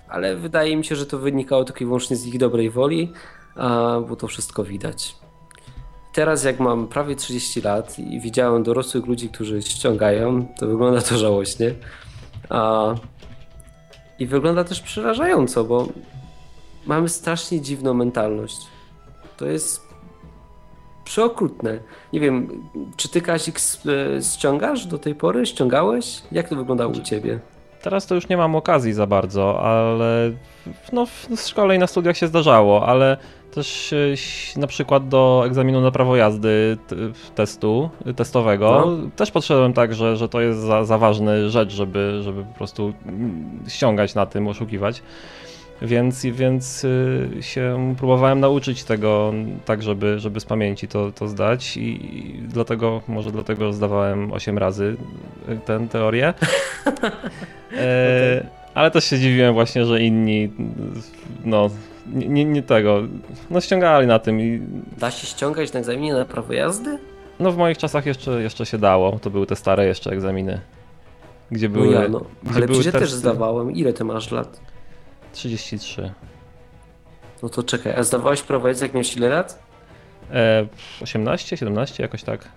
ale 0.08 0.37
wydaje 0.37 0.76
mi 0.76 0.85
się, 0.85 0.96
że 0.96 1.06
to 1.06 1.18
wynikało 1.18 1.64
tylko 1.64 1.80
i 1.80 1.85
wyłącznie 1.85 2.16
z 2.16 2.26
ich 2.26 2.38
dobrej 2.38 2.70
woli, 2.70 3.12
bo 4.08 4.16
to 4.16 4.26
wszystko 4.26 4.64
widać. 4.64 5.16
Teraz, 6.12 6.44
jak 6.44 6.61
mam 6.61 6.88
prawie 6.88 7.16
30 7.16 7.61
lat 7.61 7.99
i 7.99 8.20
widziałem 8.20 8.62
dorosłych 8.62 9.06
ludzi, 9.06 9.28
którzy 9.28 9.62
ściągają, 9.62 10.46
to 10.58 10.66
wygląda 10.66 11.00
to 11.00 11.18
żałośnie. 11.18 11.75
I 14.18 14.26
wygląda 14.26 14.64
też 14.64 14.80
przerażająco, 14.80 15.64
bo 15.64 15.88
mamy 16.87 17.08
strasznie 17.08 17.61
dziwną 17.61 17.94
mentalność. 17.94 18.56
To 19.37 19.46
jest 19.46 19.86
przeokrutne. 21.07 21.79
Nie 22.13 22.21
wiem, 22.21 22.49
czy 22.97 23.09
ty 23.09 23.21
Kazik 23.21 23.59
e, 23.59 24.23
ściągasz 24.23 24.87
do 24.87 24.99
tej 24.99 25.15
pory? 25.15 25.47
Ściągałeś? 25.47 26.23
Jak 26.33 26.49
to 26.49 26.57
wyglądało 26.57 26.93
u 26.93 27.01
ciebie? 27.01 27.39
Teraz 27.83 28.07
to 28.07 28.15
już 28.15 28.29
nie 28.29 28.37
mam 28.37 28.57
okazji 28.57 28.93
za 28.93 29.07
bardzo, 29.07 29.61
ale 29.61 30.33
no, 30.93 31.07
w 31.07 31.41
szkole 31.41 31.77
i 31.77 31.79
na 31.79 31.87
studiach 31.87 32.17
się 32.17 32.27
zdarzało, 32.27 32.87
ale 32.87 33.17
też 33.55 33.93
e, 33.93 33.97
na 34.61 34.67
przykład 34.67 35.09
do 35.09 35.43
egzaminu 35.47 35.81
na 35.81 35.91
prawo 35.91 36.17
jazdy 36.17 36.77
testu, 37.35 37.91
testowego 38.17 38.85
no. 38.87 39.11
też 39.17 39.31
podszedłem 39.31 39.73
tak, 39.73 39.95
że, 39.95 40.17
że 40.17 40.29
to 40.29 40.41
jest 40.41 40.61
za, 40.61 40.85
za 40.85 40.99
ważna 40.99 41.33
rzecz, 41.49 41.73
żeby, 41.73 42.21
żeby 42.23 42.45
po 42.45 42.55
prostu 42.55 42.93
ściągać 43.69 44.15
na 44.15 44.27
tym, 44.27 44.49
oszukiwać. 44.49 45.03
Więc, 45.83 46.25
więc 46.25 46.85
y, 46.85 47.28
się 47.40 47.95
próbowałem 47.99 48.40
nauczyć 48.40 48.85
tego 48.85 49.33
tak, 49.64 49.83
żeby, 49.83 50.18
żeby 50.18 50.40
z 50.40 50.45
pamięci 50.45 50.88
to, 50.88 51.12
to 51.12 51.28
zdać 51.28 51.76
i, 51.76 52.16
i 52.18 52.42
dlatego, 52.42 53.02
może 53.09 53.33
dlatego 53.33 53.73
zdawałem 53.73 54.33
8 54.33 54.59
razy 54.59 54.97
tę 55.64 55.87
teorię. 55.90 56.35
E, 57.78 58.47
ale 58.75 58.90
też 58.90 59.04
się 59.04 59.18
dziwiłem 59.18 59.54
właśnie, 59.54 59.85
że 59.85 60.02
inni 60.02 60.52
no 61.45 61.71
nie, 62.06 62.45
nie, 62.45 62.62
tego, 62.62 63.02
no 63.50 63.61
ściągali 63.61 64.06
na 64.06 64.18
tym 64.18 64.40
i... 64.40 64.62
Da 64.99 65.11
się 65.11 65.26
ściągać 65.26 65.73
na 65.73 65.80
egzaminie 65.80 66.14
na 66.14 66.25
prawo 66.25 66.52
jazdy? 66.52 66.99
No 67.40 67.52
w 67.52 67.56
moich 67.56 67.78
czasach 67.78 68.06
jeszcze, 68.06 68.42
jeszcze 68.42 68.66
się 68.66 68.78
dało, 68.78 69.18
to 69.18 69.30
były 69.30 69.47
te 69.47 69.56
stare 69.56 69.87
jeszcze 69.87 70.11
egzaminy. 70.11 70.61
Gdzie 71.50 71.68
były. 71.68 71.87
No 71.87 72.02
ja, 72.02 72.09
no. 72.09 72.25
Ale 72.54 72.68
przecież 72.68 72.87
ja 72.87 72.92
też 72.92 73.12
zdawałem. 73.12 73.73
Ile 73.73 73.92
ty 73.92 74.04
masz 74.04 74.30
lat? 74.30 74.61
33. 75.37 76.12
No 77.43 77.49
to 77.49 77.62
czekaj, 77.62 77.95
a 77.97 78.02
zdawałeś 78.02 78.43
prawo 78.43 78.69
jazdy 78.69 78.85
jak 78.85 78.95
miałeś 78.95 79.16
ile 79.16 79.28
lat? 79.28 79.62
E, 80.33 80.66
18, 81.02 81.57
17, 81.57 82.02
jakoś 82.02 82.23
tak. 82.23 82.49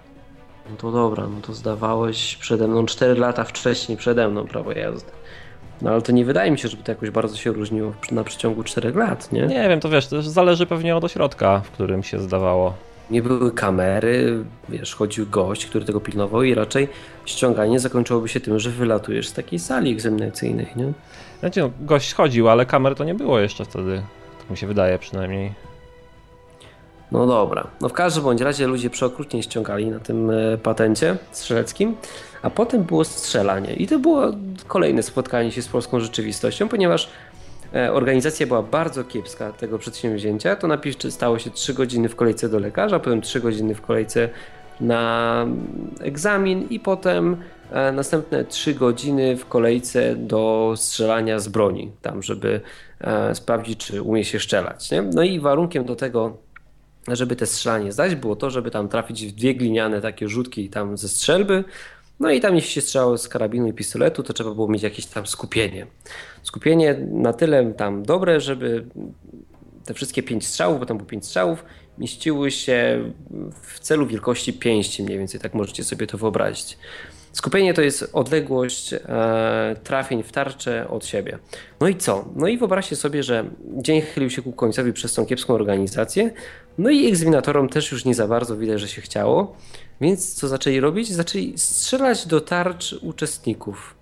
No 0.69 0.75
to 0.77 0.91
dobra, 0.91 1.27
no 1.27 1.41
to 1.41 1.53
zdawałeś 1.53 2.36
przede 2.36 2.67
mną 2.67 2.86
4 2.86 3.19
lata 3.19 3.43
wcześniej 3.43 3.98
przede 3.98 4.27
mną 4.27 4.48
prawo 4.48 4.71
jazdy. 4.71 5.12
No 5.81 5.89
ale 5.91 6.01
to 6.01 6.12
nie 6.12 6.25
wydaje 6.25 6.51
mi 6.51 6.59
się, 6.59 6.67
żeby 6.67 6.83
to 6.83 6.91
jakoś 6.91 7.09
bardzo 7.09 7.36
się 7.38 7.51
różniło 7.51 7.93
na 8.12 8.24
przeciągu 8.24 8.63
4 8.63 8.91
lat, 8.91 9.31
nie? 9.31 9.41
Nie 9.41 9.69
wiem, 9.69 9.79
to 9.79 9.89
wiesz, 9.89 10.07
to 10.07 10.21
zależy 10.21 10.65
pewnie 10.65 10.95
od 10.95 11.03
ośrodka, 11.03 11.59
w 11.59 11.71
którym 11.71 12.03
się 12.03 12.19
zdawało. 12.19 12.74
Nie 13.12 13.21
były 13.21 13.51
kamery, 13.51 14.43
wiesz, 14.69 14.95
chodził 14.95 15.25
gość, 15.27 15.65
który 15.65 15.86
tego 15.86 16.01
pilnował 16.01 16.43
i 16.43 16.53
raczej 16.53 16.88
ściąganie 17.25 17.79
zakończyłoby 17.79 18.29
się 18.29 18.39
tym, 18.39 18.59
że 18.59 18.69
wylatujesz 18.69 19.27
z 19.27 19.33
takiej 19.33 19.59
sali 19.59 19.91
egzaminacyjnej, 19.91 20.67
nie? 20.75 20.93
Znaczy, 21.39 21.60
no, 21.62 21.72
gość 21.81 22.13
chodził, 22.13 22.50
ale 22.50 22.65
kamer 22.65 22.96
to 22.96 23.03
nie 23.03 23.15
było 23.15 23.39
jeszcze 23.39 23.65
wtedy. 23.65 24.01
Tak 24.39 24.50
mi 24.50 24.58
się 24.58 24.67
wydaje 24.67 25.00
przynajmniej. 25.00 25.53
No 27.12 27.27
dobra. 27.27 27.67
No 27.81 27.89
w 27.89 27.93
każdym 27.93 28.24
bądź 28.24 28.41
razie 28.41 28.67
ludzie 28.67 28.89
przeokrutnie 28.89 29.43
ściągali 29.43 29.88
na 29.88 30.00
tym 30.00 30.29
e, 30.29 30.58
patencie 30.58 31.17
strzeleckim, 31.31 31.96
a 32.41 32.50
potem 32.50 32.84
było 32.84 33.03
strzelanie. 33.03 33.74
I 33.74 33.88
to 33.88 34.00
było 34.00 34.31
kolejne 34.67 35.03
spotkanie 35.03 35.51
się 35.51 35.62
z 35.62 35.67
polską 35.67 36.00
rzeczywistością, 36.00 36.67
ponieważ 36.67 37.10
e, 37.75 37.93
organizacja 37.93 38.48
była 38.48 38.62
bardzo 38.62 39.03
kiepska 39.03 39.51
tego 39.51 39.79
przedsięwzięcia. 39.79 40.55
To 40.55 40.67
najpierw 40.67 41.13
stało 41.13 41.39
się 41.39 41.50
3 41.50 41.74
godziny 41.74 42.10
w 42.10 42.15
kolejce 42.15 42.50
do 42.50 42.60
lekarza, 42.60 43.00
potem 43.00 43.22
3 43.22 43.39
godziny 43.39 43.75
w 43.75 43.81
kolejce 43.81 44.29
na 44.81 45.46
egzamin 46.01 46.67
i 46.69 46.79
potem 46.79 47.38
następne 47.93 48.45
3 48.45 48.73
godziny 48.73 49.38
w 49.38 49.45
kolejce 49.45 50.15
do 50.15 50.73
strzelania 50.77 51.39
z 51.39 51.47
broni, 51.47 51.91
tam 52.01 52.23
żeby 52.23 52.61
sprawdzić, 53.33 53.85
czy 53.85 54.01
umie 54.01 54.25
się 54.25 54.39
strzelać. 54.39 54.91
Nie? 54.91 55.01
No 55.01 55.23
i 55.23 55.39
warunkiem 55.39 55.85
do 55.85 55.95
tego 55.95 56.38
żeby 57.07 57.35
te 57.35 57.45
strzelanie 57.45 57.91
zdać, 57.91 58.15
było 58.15 58.35
to, 58.35 58.49
żeby 58.49 58.71
tam 58.71 58.89
trafić 58.89 59.25
w 59.25 59.31
dwie 59.31 59.55
gliniane 59.55 60.01
takie 60.01 60.27
rzutki 60.27 60.69
tam 60.69 60.97
ze 60.97 61.09
strzelby. 61.09 61.63
No 62.19 62.31
i 62.31 62.39
tam 62.41 62.55
jeśli 62.55 62.71
się 62.71 62.81
strzelało 62.81 63.17
z 63.17 63.27
karabinu 63.27 63.67
i 63.67 63.73
pistoletu, 63.73 64.23
to 64.23 64.33
trzeba 64.33 64.53
było 64.53 64.67
mieć 64.67 64.83
jakieś 64.83 65.05
tam 65.05 65.27
skupienie. 65.27 65.88
Skupienie 66.43 66.99
na 67.11 67.33
tyle 67.33 67.73
tam 67.73 68.03
dobre, 68.03 68.41
żeby 68.41 68.85
te 69.85 69.93
wszystkie 69.93 70.23
pięć 70.23 70.47
strzałów, 70.47 70.79
bo 70.79 70.85
tam 70.85 70.97
było 70.97 71.09
pięć 71.09 71.25
strzałów, 71.25 71.65
mieściły 71.97 72.51
się 72.51 73.11
w 73.61 73.79
celu 73.79 74.07
wielkości 74.07 74.53
pięści 74.53 75.03
mniej 75.03 75.17
więcej, 75.17 75.39
tak 75.39 75.53
możecie 75.53 75.83
sobie 75.83 76.07
to 76.07 76.17
wyobrazić. 76.17 76.77
Skupienie 77.33 77.74
to 77.74 77.81
jest 77.81 78.09
odległość 78.13 78.93
e, 78.93 79.00
trafień 79.83 80.24
w 80.24 80.31
tarczę 80.31 80.88
od 80.89 81.05
siebie. 81.05 81.38
No 81.81 81.88
i 81.88 81.95
co? 81.95 82.25
No 82.36 82.48
i 82.48 82.57
wyobraźcie 82.57 82.95
sobie, 82.95 83.24
że 83.24 83.45
dzień 83.77 84.01
chylił 84.01 84.29
się 84.29 84.41
ku 84.41 84.51
końcowi 84.51 84.93
przez 84.93 85.13
tą 85.13 85.25
kiepską 85.25 85.53
organizację, 85.53 86.31
no 86.77 86.89
i 86.89 87.07
egzaminatorom 87.07 87.69
też 87.69 87.91
już 87.91 88.05
nie 88.05 88.15
za 88.15 88.27
bardzo 88.27 88.57
widać, 88.57 88.79
że 88.79 88.88
się 88.88 89.01
chciało. 89.01 89.55
Więc 90.01 90.33
co 90.33 90.48
zaczęli 90.48 90.79
robić? 90.79 91.09
Zaczęli 91.09 91.53
strzelać 91.57 92.27
do 92.27 92.41
tarcz 92.41 92.93
uczestników. 92.93 93.95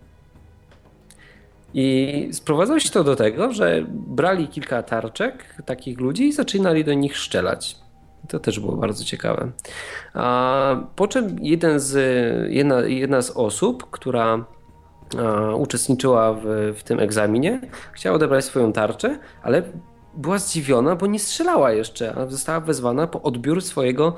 I 1.74 2.30
sprowadzało 2.32 2.80
się 2.80 2.90
to 2.90 3.04
do 3.04 3.16
tego, 3.16 3.54
że 3.54 3.86
brali 3.90 4.48
kilka 4.48 4.84
tarczek 4.84 5.56
takich 5.66 6.00
ludzi 6.00 6.28
i 6.28 6.34
zaczynali 6.34 6.86
do 6.86 6.94
nich 6.94 7.18
strzelać. 7.18 7.76
To 8.28 8.40
też 8.40 8.60
było 8.60 8.78
bardzo 8.78 9.04
ciekawe. 9.04 9.52
A 10.14 10.76
po 10.96 11.08
czym 11.08 11.36
jeden 11.42 11.80
z, 11.80 11.94
jedna, 12.52 12.82
jedna 12.82 13.22
z 13.22 13.32
osób, 13.32 13.90
która 13.92 14.46
uczestniczyła 15.58 16.34
w, 16.34 16.74
w 16.78 16.84
tym 16.84 17.00
egzaminie, 17.00 17.62
chciała 17.94 18.16
odebrać 18.16 18.46
swoją 18.46 18.74
tarczę, 18.74 19.20
ale 19.44 19.64
była 20.14 20.38
zdziwiona, 20.38 20.96
bo 20.96 21.08
nie 21.08 21.20
strzelała 21.20 21.72
jeszcze, 21.72 22.16
a 22.16 22.26
została 22.26 22.60
wezwana 22.60 23.08
po 23.08 23.22
odbiór 23.22 23.62
swojego, 23.62 24.16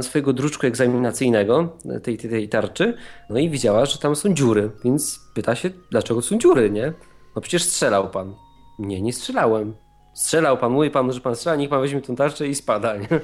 swojego 0.00 0.32
druczku 0.32 0.66
egzaminacyjnego, 0.66 1.76
tej, 2.02 2.18
tej, 2.18 2.30
tej 2.30 2.48
tarczy, 2.48 2.96
no 3.30 3.38
i 3.38 3.50
widziała, 3.50 3.86
że 3.86 3.98
tam 3.98 4.16
są 4.16 4.34
dziury, 4.34 4.70
więc 4.84 5.20
pyta 5.34 5.54
się, 5.54 5.70
dlaczego 5.90 6.22
są 6.22 6.38
dziury, 6.38 6.70
nie? 6.70 6.92
No 7.36 7.42
przecież 7.42 7.62
strzelał 7.62 8.10
pan. 8.10 8.34
Nie, 8.78 9.02
nie 9.02 9.12
strzelałem. 9.12 9.74
Strzelał 10.18 10.58
pan, 10.58 10.72
mówi 10.72 10.90
pan, 10.90 11.12
że 11.12 11.20
pan 11.20 11.36
strzela, 11.36 11.56
niech 11.56 11.70
pan 11.70 11.80
weźmie 11.80 12.00
tę 12.00 12.16
tarczę 12.16 12.48
i 12.48 12.54
spada, 12.54 12.96
nie? 12.96 13.08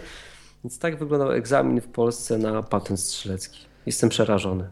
Więc 0.65 0.79
tak 0.79 0.97
wyglądał 0.97 1.33
egzamin 1.33 1.81
w 1.81 1.89
Polsce 1.89 2.39
na 2.39 2.63
patent 2.63 3.01
strzelecki. 3.01 3.61
Jestem 3.87 4.09
przerażony. 4.09 4.71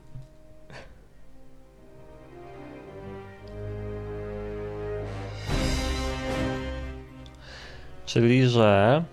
Czyli, 8.06 8.46
że 8.46 9.04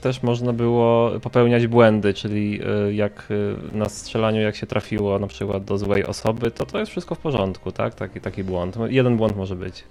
też 0.00 0.22
można 0.22 0.52
było 0.52 1.10
popełniać 1.20 1.66
błędy, 1.66 2.14
czyli 2.14 2.60
y, 2.88 2.94
jak 2.94 3.30
y, 3.30 3.56
na 3.72 3.88
strzelaniu, 3.88 4.40
jak 4.40 4.56
się 4.56 4.66
trafiło 4.66 5.18
na 5.18 5.26
przykład 5.26 5.64
do 5.64 5.78
złej 5.78 6.04
osoby, 6.04 6.50
to 6.50 6.66
to 6.66 6.78
jest 6.78 6.90
wszystko 6.90 7.14
w 7.14 7.18
porządku, 7.18 7.72
tak? 7.72 7.94
Taki, 7.94 8.20
taki 8.20 8.44
błąd. 8.44 8.76
Jeden 8.88 9.16
błąd 9.16 9.36
może 9.36 9.56
być. 9.56 9.84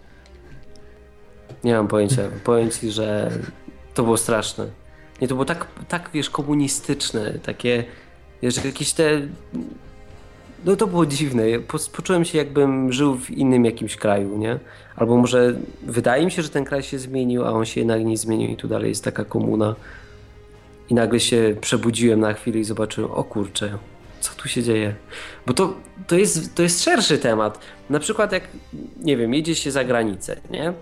Nie 1.63 1.73
mam 1.73 1.87
pojęcia. 1.87 2.21
Powiem 2.43 2.71
ci, 2.71 2.91
że 2.91 3.31
to 3.93 4.03
było 4.03 4.17
straszne. 4.17 4.67
Nie, 5.21 5.27
to 5.27 5.35
było 5.35 5.45
tak, 5.45 5.67
tak 5.87 6.09
wiesz, 6.13 6.29
komunistyczne, 6.29 7.33
takie, 7.43 7.83
wiesz, 8.41 8.65
jakieś 8.65 8.93
te... 8.93 9.21
No 10.65 10.75
to 10.75 10.87
było 10.87 11.05
dziwne. 11.05 11.43
Poczułem 11.93 12.25
się 12.25 12.37
jakbym 12.37 12.93
żył 12.93 13.15
w 13.15 13.31
innym 13.31 13.65
jakimś 13.65 13.95
kraju, 13.95 14.37
nie? 14.37 14.59
Albo 14.95 15.17
może 15.17 15.55
wydaje 15.83 16.25
mi 16.25 16.31
się, 16.31 16.41
że 16.41 16.49
ten 16.49 16.65
kraj 16.65 16.83
się 16.83 16.99
zmienił, 16.99 17.45
a 17.45 17.51
on 17.51 17.65
się 17.65 17.81
jednak 17.81 18.05
nie 18.05 18.17
zmienił 18.17 18.49
i 18.49 18.55
tu 18.55 18.67
dalej 18.67 18.89
jest 18.89 19.03
taka 19.03 19.25
komuna. 19.25 19.75
I 20.89 20.93
nagle 20.93 21.19
się 21.19 21.55
przebudziłem 21.61 22.19
na 22.19 22.33
chwilę 22.33 22.59
i 22.59 22.63
zobaczyłem, 22.63 23.11
o 23.11 23.23
kurczę, 23.23 23.77
co 24.19 24.33
tu 24.33 24.49
się 24.49 24.63
dzieje? 24.63 24.95
Bo 25.47 25.53
to, 25.53 25.73
to, 26.07 26.15
jest, 26.15 26.55
to 26.55 26.63
jest 26.63 26.83
szerszy 26.83 27.17
temat. 27.17 27.59
Na 27.89 27.99
przykład 27.99 28.31
jak, 28.31 28.43
nie 29.01 29.17
wiem, 29.17 29.33
jedzie 29.33 29.55
się 29.55 29.71
za 29.71 29.83
granicę, 29.83 30.35
nie? 30.51 30.73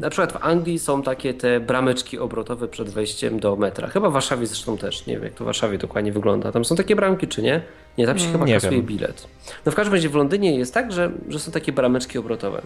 Na 0.00 0.10
przykład 0.10 0.32
w 0.32 0.44
Anglii 0.44 0.78
są 0.78 1.02
takie 1.02 1.34
te 1.34 1.60
brameczki 1.60 2.18
obrotowe 2.18 2.68
przed 2.68 2.88
wejściem 2.90 3.40
do 3.40 3.56
metra. 3.56 3.88
Chyba 3.88 4.10
w 4.10 4.12
Warszawie 4.12 4.46
zresztą 4.46 4.78
też. 4.78 5.06
Nie 5.06 5.14
wiem, 5.14 5.24
jak 5.24 5.34
to 5.34 5.44
w 5.44 5.46
Warszawie 5.46 5.78
dokładnie 5.78 6.12
wygląda. 6.12 6.52
Tam 6.52 6.64
są 6.64 6.76
takie 6.76 6.96
bramki, 6.96 7.28
czy 7.28 7.42
nie? 7.42 7.62
Nie, 7.98 8.06
tam 8.06 8.18
się 8.18 8.24
mm, 8.24 8.32
chyba 8.40 8.52
kasuje 8.52 8.72
wiem. 8.72 8.86
bilet. 8.86 9.28
No 9.66 9.72
w 9.72 9.74
każdym 9.74 9.94
razie 9.94 10.08
w 10.08 10.14
Londynie 10.14 10.58
jest 10.58 10.74
tak, 10.74 10.92
że, 10.92 11.10
że 11.28 11.38
są 11.38 11.52
takie 11.52 11.72
brameczki 11.72 12.18
obrotowe. 12.18 12.62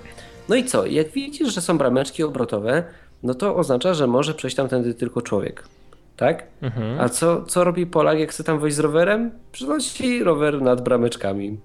No 0.48 0.56
i 0.56 0.64
co? 0.64 0.86
Jak 0.86 1.08
widzisz, 1.08 1.54
że 1.54 1.60
są 1.60 1.78
brameczki 1.78 2.22
obrotowe, 2.22 2.84
no 3.22 3.34
to 3.34 3.56
oznacza, 3.56 3.94
że 3.94 4.06
może 4.06 4.34
przejść 4.34 4.56
tamtędy 4.56 4.94
tylko 4.94 5.22
człowiek. 5.22 5.64
Tak? 6.16 6.46
Mhm. 6.62 7.00
A 7.00 7.08
co, 7.08 7.44
co 7.44 7.64
robi 7.64 7.86
Polak, 7.86 8.18
jak 8.18 8.30
chce 8.30 8.44
tam 8.44 8.58
wejść 8.58 8.76
z 8.76 8.80
rowerem? 8.80 9.30
Przynosi 9.52 10.24
rower 10.24 10.62
nad 10.62 10.80
brameczkami. 10.80 11.58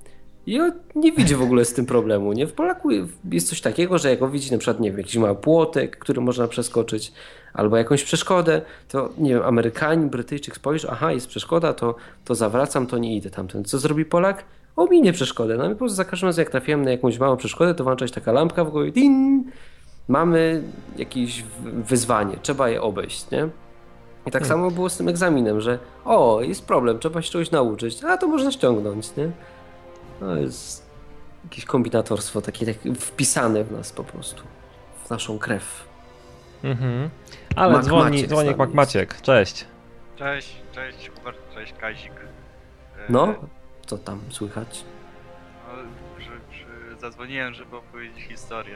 I 0.47 0.61
on 0.61 0.71
nie 0.95 1.11
widzi 1.11 1.35
w 1.35 1.41
ogóle 1.41 1.65
z 1.65 1.73
tym 1.73 1.85
problemu. 1.85 2.33
Nie? 2.33 2.47
W 2.47 2.53
Polaku 2.53 2.89
jest 3.31 3.49
coś 3.49 3.61
takiego, 3.61 3.97
że 3.97 4.09
jak 4.09 4.21
on 4.21 4.31
widzi 4.31 4.51
na 4.51 4.57
przykład, 4.57 4.79
nie 4.79 4.89
wiem, 4.89 4.97
jakiś 4.97 5.17
mały 5.17 5.35
płotek, 5.35 5.97
który 5.97 6.21
można 6.21 6.47
przeskoczyć, 6.47 7.13
albo 7.53 7.77
jakąś 7.77 8.03
przeszkodę, 8.03 8.61
to 8.89 9.09
nie 9.17 9.29
wiem, 9.29 9.43
Amerykanin, 9.43 10.09
Brytyjczyk 10.09 10.55
spojrzy, 10.55 10.87
aha, 10.91 11.11
jest 11.11 11.27
przeszkoda, 11.27 11.73
to, 11.73 11.95
to 12.25 12.35
zawracam, 12.35 12.87
to 12.87 12.97
nie 12.97 13.15
idę 13.15 13.29
tamten. 13.29 13.65
Co 13.65 13.79
zrobi 13.79 14.05
Polak? 14.05 14.43
Ominie 14.75 15.13
przeszkodę. 15.13 15.57
No 15.57 15.65
i 15.65 15.69
po 15.69 15.75
prostu 15.75 15.95
za 15.95 16.05
każdym 16.05 16.27
razem, 16.27 16.41
jak 16.41 16.51
trafiłem 16.51 16.85
na 16.85 16.91
jakąś 16.91 17.19
małą 17.19 17.37
przeszkodę, 17.37 17.75
to 17.75 17.83
włącza 17.83 18.07
się 18.07 18.13
taka 18.13 18.31
lampka 18.31 18.65
w 18.65 18.71
głowie, 18.71 18.91
din! 18.91 19.43
Mamy 20.07 20.63
jakieś 20.97 21.43
wyzwanie, 21.63 22.37
trzeba 22.41 22.69
je 22.69 22.81
obejść, 22.81 23.31
nie? 23.31 23.49
I 24.27 24.31
tak 24.31 24.41
hmm. 24.41 24.47
samo 24.47 24.71
było 24.71 24.89
z 24.89 24.97
tym 24.97 25.07
egzaminem, 25.07 25.61
że 25.61 25.79
o, 26.05 26.41
jest 26.41 26.65
problem, 26.65 26.99
trzeba 26.99 27.21
się 27.21 27.31
czegoś 27.31 27.51
nauczyć, 27.51 28.03
a 28.03 28.17
to 28.17 28.27
można 28.27 28.51
ściągnąć, 28.51 29.15
nie? 29.15 29.31
No 30.21 30.35
jest 30.35 30.87
jakieś 31.43 31.65
kombinatorstwo 31.65 32.41
takie, 32.41 32.65
takie 32.65 32.93
wpisane 32.93 33.63
w 33.63 33.71
nas 33.71 33.91
po 33.91 34.03
prostu, 34.03 34.43
w 35.05 35.09
naszą 35.09 35.39
krew. 35.39 35.87
Mhm. 36.63 37.09
Ale 37.55 37.73
Mac 37.73 37.85
dzwoni, 37.85 38.27
dzwoni 38.27 38.55
Mac 38.55 38.73
Maciek, 38.73 39.21
cześć. 39.21 39.65
Cześć, 40.15 40.55
cześć 40.71 41.09
Hubert, 41.09 41.37
cześć 41.53 41.73
Kazik. 41.73 42.11
No, 43.09 43.35
co 43.85 43.97
tam 43.97 44.21
słychać? 44.29 44.83
No, 45.67 45.73
przy, 46.17 46.29
przy, 46.51 46.99
zadzwoniłem, 47.01 47.53
żeby 47.53 47.77
opowiedzieć 47.77 48.23
historię. 48.23 48.75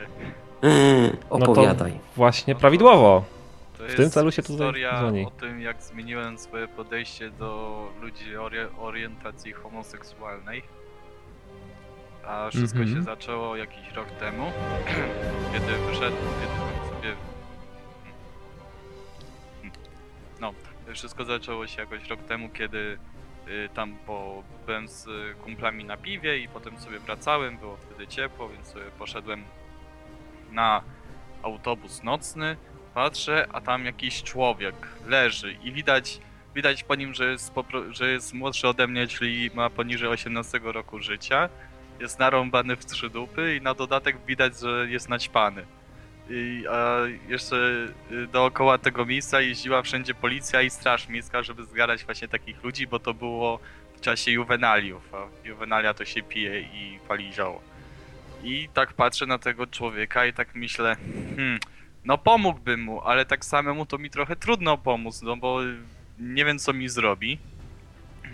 Yy, 0.62 1.18
opowiadaj. 1.30 1.92
No 1.92 2.00
właśnie 2.16 2.56
prawidłowo. 2.56 3.24
To 3.78 3.84
w 3.88 3.96
tym 3.96 4.10
celu 4.10 4.32
się 4.32 4.44
tutaj 4.44 4.74
dzwoni. 5.00 5.26
o 5.26 5.32
tym, 5.32 5.62
jak 5.62 5.84
zmieniłem 5.84 6.38
swoje 6.38 6.68
podejście 6.68 7.30
do 7.30 7.82
ludzi 8.02 8.36
orientacji 8.78 9.54
homoseksualnej 9.54 10.64
a 12.28 12.50
wszystko 12.50 12.80
mm 12.80 12.90
-hmm. 12.90 12.94
się 12.94 13.00
mhm. 13.00 13.18
zaczęło 13.18 13.56
jakiś 13.56 13.92
rok 13.92 14.12
temu, 14.12 14.52
kiedy 15.54 15.78
wyszedł, 15.78 16.18
kiedy 16.42 16.90
sobie... 16.90 17.16
No, 20.40 20.54
wszystko 20.94 21.26
zaczęło 21.26 21.68
się 21.68 21.82
jakoś 21.82 22.10
rok 22.10 22.24
temu, 22.24 22.50
kiedy 22.50 22.98
y, 23.48 23.70
tam 23.74 23.98
bo 24.08 24.44
byłem 24.66 24.88
z 24.88 25.08
kumplami 25.44 25.86
na 25.86 25.98
piwie 25.98 26.38
i 26.38 26.48
potem 26.48 26.80
sobie 26.80 27.00
wracałem, 27.00 27.58
było 27.58 27.78
wtedy 27.78 28.08
ciepło, 28.08 28.50
więc 28.50 28.68
sobie 28.68 28.86
poszedłem 29.00 29.44
na 30.52 30.82
autobus 31.44 32.04
nocny, 32.04 32.56
patrzę, 32.94 33.48
a 33.54 33.62
tam 33.62 33.86
jakiś 33.86 34.24
człowiek 34.24 34.76
leży 35.08 35.54
i 35.64 35.72
widać, 35.72 36.20
widać 36.56 36.84
po 36.84 36.96
nim, 36.96 37.14
że 37.14 37.32
jest, 37.32 37.54
że 37.90 38.12
jest 38.12 38.34
młodszy 38.34 38.68
ode 38.68 38.88
mnie, 38.88 39.08
czyli 39.08 39.52
ma 39.54 39.70
poniżej 39.70 40.10
18 40.10 40.60
roku 40.64 41.00
życia 41.00 41.50
jest 42.02 42.20
narąbany 42.20 42.76
w 42.76 42.86
trzy 42.86 43.10
dupy 43.10 43.56
i 43.56 43.62
na 43.62 43.74
dodatek 43.74 44.18
widać, 44.28 44.60
że 44.60 44.88
jest 44.90 45.10
naćpany. 45.10 45.66
I, 46.30 46.66
a 46.70 46.98
jeszcze 47.28 47.56
y, 48.12 48.28
dookoła 48.28 48.78
tego 48.78 49.06
miejsca 49.06 49.42
jeździła 49.42 49.82
wszędzie 49.82 50.14
policja 50.14 50.62
i 50.62 50.70
straż 50.70 51.08
miejska, 51.08 51.44
żeby 51.44 51.66
zgarać 51.66 52.06
właśnie 52.06 52.28
takich 52.28 52.64
ludzi, 52.64 52.88
bo 52.88 53.00
to 53.00 53.14
było 53.14 53.60
w 53.96 54.02
czasie 54.02 54.32
juwenaliów, 54.32 55.14
a 55.14 55.48
juwenalia 55.48 55.94
to 55.94 56.06
się 56.06 56.24
pije 56.24 56.62
i 56.62 57.00
pali 57.08 57.34
zioło. 57.34 57.62
I 58.44 58.70
tak 58.74 58.94
patrzę 58.94 59.26
na 59.26 59.38
tego 59.38 59.68
człowieka 59.68 60.26
i 60.26 60.34
tak 60.34 60.56
myślę, 60.56 60.96
hmm, 61.36 61.60
no 62.06 62.18
pomógłbym 62.18 62.82
mu, 62.84 63.02
ale 63.02 63.26
tak 63.26 63.46
samemu 63.46 63.86
to 63.86 63.98
mi 63.98 64.10
trochę 64.10 64.36
trudno 64.36 64.78
pomóc, 64.78 65.22
no 65.22 65.38
bo 65.38 65.60
nie 66.20 66.46
wiem 66.46 66.60
co 66.60 66.74
mi 66.74 66.90
zrobi. 66.90 67.38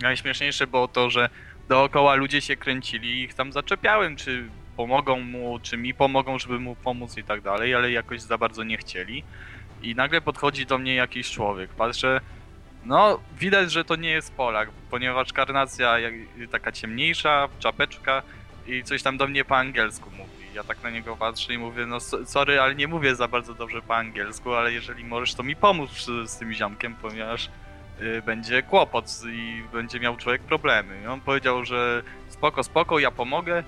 Najśmieszniejsze 0.02 0.66
było 0.66 0.88
to, 0.88 1.10
że 1.10 1.30
dookoła 1.68 2.14
ludzie 2.14 2.40
się 2.40 2.56
kręcili 2.56 3.08
i 3.08 3.22
ich 3.22 3.34
tam 3.34 3.52
zaczepiałem, 3.52 4.16
czy 4.16 4.48
pomogą 4.76 5.20
mu, 5.20 5.58
czy 5.62 5.76
mi 5.76 5.94
pomogą, 5.94 6.38
żeby 6.38 6.58
mu 6.58 6.76
pomóc 6.76 7.16
i 7.16 7.24
tak 7.24 7.40
dalej, 7.40 7.74
ale 7.74 7.90
jakoś 7.90 8.20
za 8.20 8.38
bardzo 8.38 8.64
nie 8.64 8.76
chcieli. 8.76 9.24
I 9.82 9.94
nagle 9.94 10.20
podchodzi 10.20 10.66
do 10.66 10.78
mnie 10.78 10.94
jakiś 10.94 11.30
człowiek. 11.30 11.70
Patrzę, 11.70 12.20
no 12.84 13.20
widać, 13.38 13.72
że 13.72 13.84
to 13.84 13.96
nie 13.96 14.10
jest 14.10 14.34
Polak, 14.34 14.68
ponieważ 14.90 15.32
karnacja 15.32 15.98
jak, 15.98 16.14
taka 16.50 16.72
ciemniejsza, 16.72 17.48
czapeczka 17.58 18.22
i 18.66 18.82
coś 18.82 19.02
tam 19.02 19.16
do 19.16 19.26
mnie 19.26 19.44
po 19.44 19.56
angielsku 19.56 20.10
mówi. 20.10 20.54
Ja 20.54 20.64
tak 20.64 20.82
na 20.82 20.90
niego 20.90 21.16
patrzę 21.16 21.54
i 21.54 21.58
mówię, 21.58 21.86
no 21.86 22.00
sorry, 22.00 22.60
ale 22.60 22.74
nie 22.74 22.88
mówię 22.88 23.14
za 23.14 23.28
bardzo 23.28 23.54
dobrze 23.54 23.82
po 23.82 23.96
angielsku, 23.96 24.54
ale 24.54 24.72
jeżeli 24.72 25.04
możesz, 25.04 25.34
to 25.34 25.42
mi 25.42 25.56
pomóc 25.56 25.90
z, 25.90 26.30
z 26.30 26.38
tym 26.38 26.52
ziomkiem, 26.52 26.94
ponieważ 26.94 27.50
będzie 28.26 28.62
kłopot 28.62 29.04
i 29.32 29.62
będzie 29.72 30.00
miał 30.00 30.16
człowiek 30.16 30.42
problemy. 30.42 31.00
I 31.04 31.06
on 31.06 31.20
powiedział, 31.20 31.64
że 31.64 32.02
spoko, 32.28 32.62
spoko, 32.62 32.98
ja 32.98 33.10
pomogę. 33.10 33.64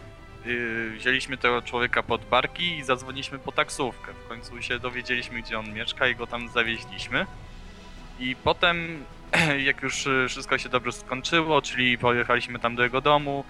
Y, 0.47 0.91
wzięliśmy 0.99 1.37
tego 1.37 1.63
człowieka 1.63 2.03
pod 2.03 2.25
barki 2.25 2.77
i 2.77 2.85
zadzwoniliśmy 2.85 3.39
po 3.39 3.53
taksówkę. 3.53 4.13
W 4.13 4.29
końcu 4.29 4.63
się 4.63 4.79
dowiedzieliśmy, 4.79 5.43
gdzie 5.43 5.59
on 5.59 5.73
mieszka 5.73 6.09
i 6.09 6.17
go 6.17 6.27
tam 6.27 6.49
zawieźliśmy. 6.49 7.27
I 8.21 8.37
potem, 8.45 9.05
jak 9.69 9.83
już 9.83 10.07
y, 10.07 10.27
wszystko 10.29 10.59
się 10.59 10.69
dobrze 10.69 10.93
skończyło, 10.93 11.63
czyli 11.63 11.99
pojechaliśmy 11.99 12.59
tam 12.59 12.77
do 12.77 12.83
jego 12.83 13.01
domu, 13.01 13.45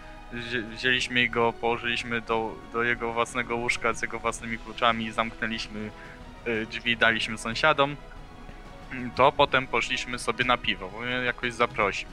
wzięliśmy 0.70 1.28
go, 1.28 1.52
położyliśmy 1.52 2.20
do, 2.20 2.54
do 2.72 2.82
jego 2.82 3.12
własnego 3.12 3.56
łóżka 3.56 3.92
z 3.92 4.02
jego 4.02 4.18
własnymi 4.18 4.58
kluczami, 4.58 5.12
zamknęliśmy 5.12 5.90
y, 6.46 6.66
drzwi, 6.66 6.96
daliśmy 6.96 7.38
sąsiadom, 7.38 7.96
to 9.16 9.33
potem 9.33 9.66
poszliśmy 9.66 10.18
sobie 10.18 10.44
na 10.44 10.57
piwo, 10.57 10.88
bo 10.88 11.00
mnie 11.00 11.11
jakoś 11.11 11.53
zaprosił. 11.53 12.09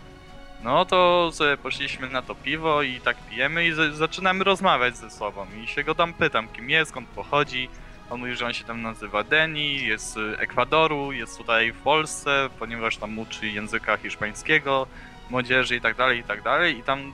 No 0.64 0.86
to 0.86 1.30
sobie 1.32 1.58
poszliśmy 1.58 2.10
na 2.10 2.22
to 2.22 2.36
piwo 2.36 2.82
i 2.82 3.00
tak 3.00 3.18
pijemy 3.30 3.68
i 3.68 3.74
zaczynamy 3.94 4.44
rozmawiać 4.44 4.98
ze 4.98 5.10
sobą 5.10 5.46
i 5.64 5.68
się 5.68 5.84
go 5.84 5.96
tam 5.96 6.14
pytam, 6.14 6.48
kim 6.48 6.70
jest, 6.70 6.92
skąd 6.92 7.10
pochodzi. 7.10 7.70
On 8.10 8.20
mówi, 8.20 8.36
że 8.36 8.46
on 8.46 8.54
się 8.54 8.64
tam 8.64 8.82
nazywa 8.82 9.24
Deni, 9.24 9.86
jest 9.86 10.14
z 10.14 10.40
Ekwadoru, 10.40 11.12
jest 11.12 11.38
tutaj 11.38 11.72
w 11.72 11.78
Polsce, 11.78 12.50
ponieważ 12.60 12.98
tam 12.98 13.20
uczy 13.20 13.48
języka 13.48 13.98
hiszpańskiego, 13.98 14.88
młodzieży 15.30 15.76
i 15.76 15.82
tak 15.82 15.96
dalej, 15.96 16.20
i 16.20 16.24
tak 16.24 16.42
dalej. 16.42 16.78
I 16.78 16.84
tam 16.84 17.14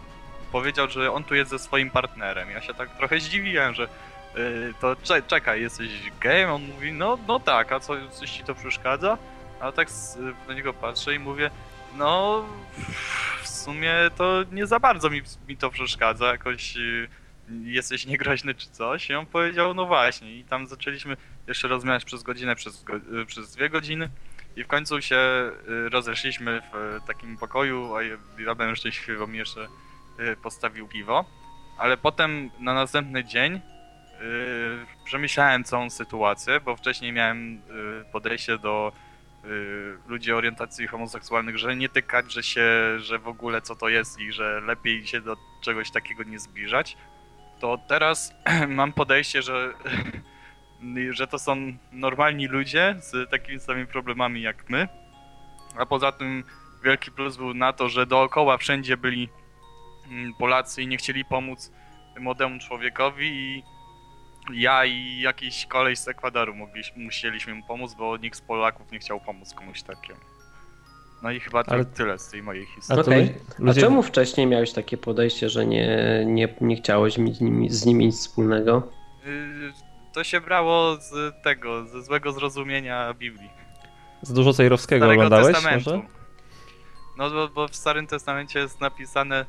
powiedział, 0.52 0.90
że 0.90 1.12
on 1.12 1.24
tu 1.24 1.36
jest 1.36 1.52
ze 1.52 1.60
swoim 1.60 1.90
partnerem. 1.90 2.50
Ja 2.50 2.62
się 2.62 2.74
tak 2.74 2.98
trochę 2.98 3.20
zdziwiłem, 3.20 3.74
że 3.74 3.88
yy, 4.36 4.74
to 4.82 4.96
cze 5.04 5.22
czekaj, 5.22 5.62
jesteś 5.62 5.90
gejem? 6.20 6.50
On 6.50 6.62
mówi, 6.68 6.92
no, 6.92 7.18
no 7.28 7.40
tak, 7.40 7.72
a 7.72 7.80
co, 7.80 7.94
coś 8.12 8.32
ci 8.32 8.44
to 8.44 8.56
przeszkadza? 8.56 9.18
A 9.64 9.72
tak 9.72 9.88
na 10.48 10.54
niego 10.54 10.74
patrzę 10.74 11.16
i 11.16 11.20
mówię, 11.20 11.50
no 11.98 12.46
w 13.42 13.48
sumie 13.48 13.94
to 14.18 14.44
nie 14.52 14.68
za 14.68 14.80
bardzo 14.80 15.10
mi, 15.10 15.22
mi 15.48 15.58
to 15.58 15.70
przeszkadza, 15.70 16.28
jakoś 16.28 16.76
yy, 16.76 17.10
jesteś 17.64 18.06
niegroźny 18.06 18.56
czy 18.56 18.70
coś. 18.70 19.10
I 19.10 19.16
on 19.16 19.26
powiedział, 19.26 19.74
no 19.74 19.86
właśnie. 19.86 20.36
I 20.36 20.44
tam 20.44 20.68
zaczęliśmy 20.68 21.18
jeszcze 21.48 21.68
rozmawiać 21.68 22.06
przez 22.06 22.24
godzinę, 22.24 22.56
przez, 22.56 22.86
yy, 23.12 23.26
przez 23.26 23.56
dwie 23.56 23.70
godziny. 23.70 24.10
I 24.56 24.64
w 24.64 24.68
końcu 24.68 25.02
się 25.02 25.52
yy, 25.68 25.90
rozeszliśmy 25.90 26.62
w 26.74 27.08
takim 27.08 27.38
pokoju, 27.38 27.96
a 27.96 28.04
ja 28.40 28.56
byłem 28.56 28.76
szczęśliwy, 28.76 29.28
mi 29.28 29.38
jeszcze 29.38 29.68
Y, 30.20 30.36
postawił 30.36 30.88
piwo, 30.88 31.26
ale 31.78 31.98
potem 31.98 32.52
na 32.60 32.74
następny 32.74 33.24
dzień 33.24 33.62
przemyślałem 35.06 35.64
całą 35.64 35.90
sytuację, 35.90 36.60
bo 36.60 36.76
wcześniej 36.76 37.12
miałem 37.12 37.62
podejście 38.12 38.58
do 38.58 38.92
ludzi 40.08 40.34
orientacji 40.34 40.88
homoseksualnych, 40.88 41.58
że 41.58 41.76
nie 41.76 41.90
tykać, 41.90 42.34
że 42.34 42.44
się, 42.44 43.00
że 43.00 43.20
w 43.20 43.28
ogóle 43.28 43.62
co 43.62 43.76
to 43.76 43.90
jest 43.90 44.20
i 44.20 44.32
że 44.32 44.62
lepiej 44.62 45.08
się 45.08 45.22
do 45.22 45.38
czegoś 45.62 45.92
takiego 45.92 46.24
nie 46.24 46.40
zbliżać. 46.40 46.98
To 47.60 47.78
teraz 47.88 48.34
mam 48.68 48.94
podejście, 48.94 49.42
że, 49.42 49.74
że 51.18 51.28
to 51.28 51.40
są 51.40 51.78
normalni 51.92 52.48
ludzie 52.48 52.96
z 53.00 53.30
takimi 53.30 53.60
samymi 53.60 53.88
problemami 53.88 54.42
jak 54.42 54.70
my. 54.70 54.88
A 55.78 55.86
poza 55.86 56.12
tym 56.12 56.44
wielki 56.84 57.12
plus 57.12 57.38
był 57.38 57.54
na 57.54 57.74
to, 57.74 57.90
że 57.90 58.06
dookoła 58.06 58.58
wszędzie 58.58 58.98
byli 58.98 59.30
Mm, 60.08 60.34
Polacy 60.34 60.82
i 60.82 60.88
nie 60.88 60.98
chcieli 60.98 61.26
pomóc 61.26 61.72
młodemu 62.20 62.60
człowiekowi 62.60 63.28
i 63.28 63.64
ja 64.54 64.86
i 64.86 65.20
jakiś 65.20 65.66
kolej 65.66 65.96
z 65.96 66.08
Ekwadoru 66.08 66.56
mogliśmy, 66.56 67.04
musieliśmy 67.04 67.54
mu 67.54 67.64
pomóc, 67.64 67.94
bo 67.94 68.18
nikt 68.18 68.38
z 68.38 68.42
Polaków 68.42 68.92
nie 68.92 69.00
chciał 69.00 69.20
pomóc 69.20 69.54
komuś 69.54 69.84
takiemu. 69.84 70.20
No 71.24 71.32
i 71.32 71.40
chyba 71.40 71.64
Ale... 71.68 71.86
tyle 71.86 72.20
z 72.20 72.30
tej 72.30 72.44
mojej 72.44 72.66
historii. 72.66 73.02
Okay. 73.02 73.36
Ludzie... 73.60 73.82
A 73.82 73.84
czemu 73.84 74.04
wcześniej 74.04 74.48
miałeś 74.48 74.72
takie 74.74 74.98
podejście, 74.98 75.50
że 75.50 75.66
nie, 75.66 76.24
nie, 76.26 76.56
nie 76.62 76.76
chciałeś 76.76 77.18
mieć 77.18 77.36
z 77.36 77.42
nimi, 77.42 77.70
z 77.70 77.86
nimi 77.86 78.06
nic 78.06 78.20
wspólnego? 78.20 78.92
Y, 79.26 79.74
to 80.14 80.24
się 80.24 80.42
brało 80.42 80.96
z 80.96 81.44
tego, 81.44 81.86
ze 81.86 82.04
złego 82.04 82.32
zrozumienia 82.32 83.14
Biblii. 83.14 83.50
Z 84.22 84.34
dużo 84.34 84.54
Cejrowskiego 84.54 85.10
oglądałeś 85.10 85.56
Testamentu. 85.56 85.90
może? 85.90 86.08
No 87.18 87.30
bo, 87.30 87.48
bo 87.48 87.68
w 87.68 87.76
Starym 87.76 88.08
Testamencie 88.08 88.60
jest 88.60 88.82
napisane 88.82 89.46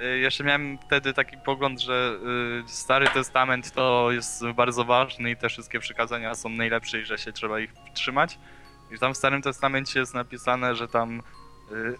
jeszcze 0.00 0.44
miałem 0.44 0.78
wtedy 0.78 1.12
taki 1.12 1.36
pogląd, 1.36 1.80
że 1.80 2.18
y, 2.66 2.68
Stary 2.68 3.08
Testament 3.08 3.72
to 3.72 4.12
jest 4.12 4.46
bardzo 4.46 4.84
ważny 4.84 5.30
i 5.30 5.36
te 5.36 5.48
wszystkie 5.48 5.80
przykazania 5.80 6.34
są 6.34 6.48
najlepsze 6.48 7.00
i 7.00 7.04
że 7.04 7.18
się 7.18 7.32
trzeba 7.32 7.60
ich 7.60 7.72
trzymać. 7.94 8.38
I 8.90 8.98
tam 8.98 9.14
w 9.14 9.16
Starym 9.16 9.42
Testamencie 9.42 10.00
jest 10.00 10.14
napisane, 10.14 10.74
że 10.74 10.88
tam 10.88 11.22
y, 11.72 11.98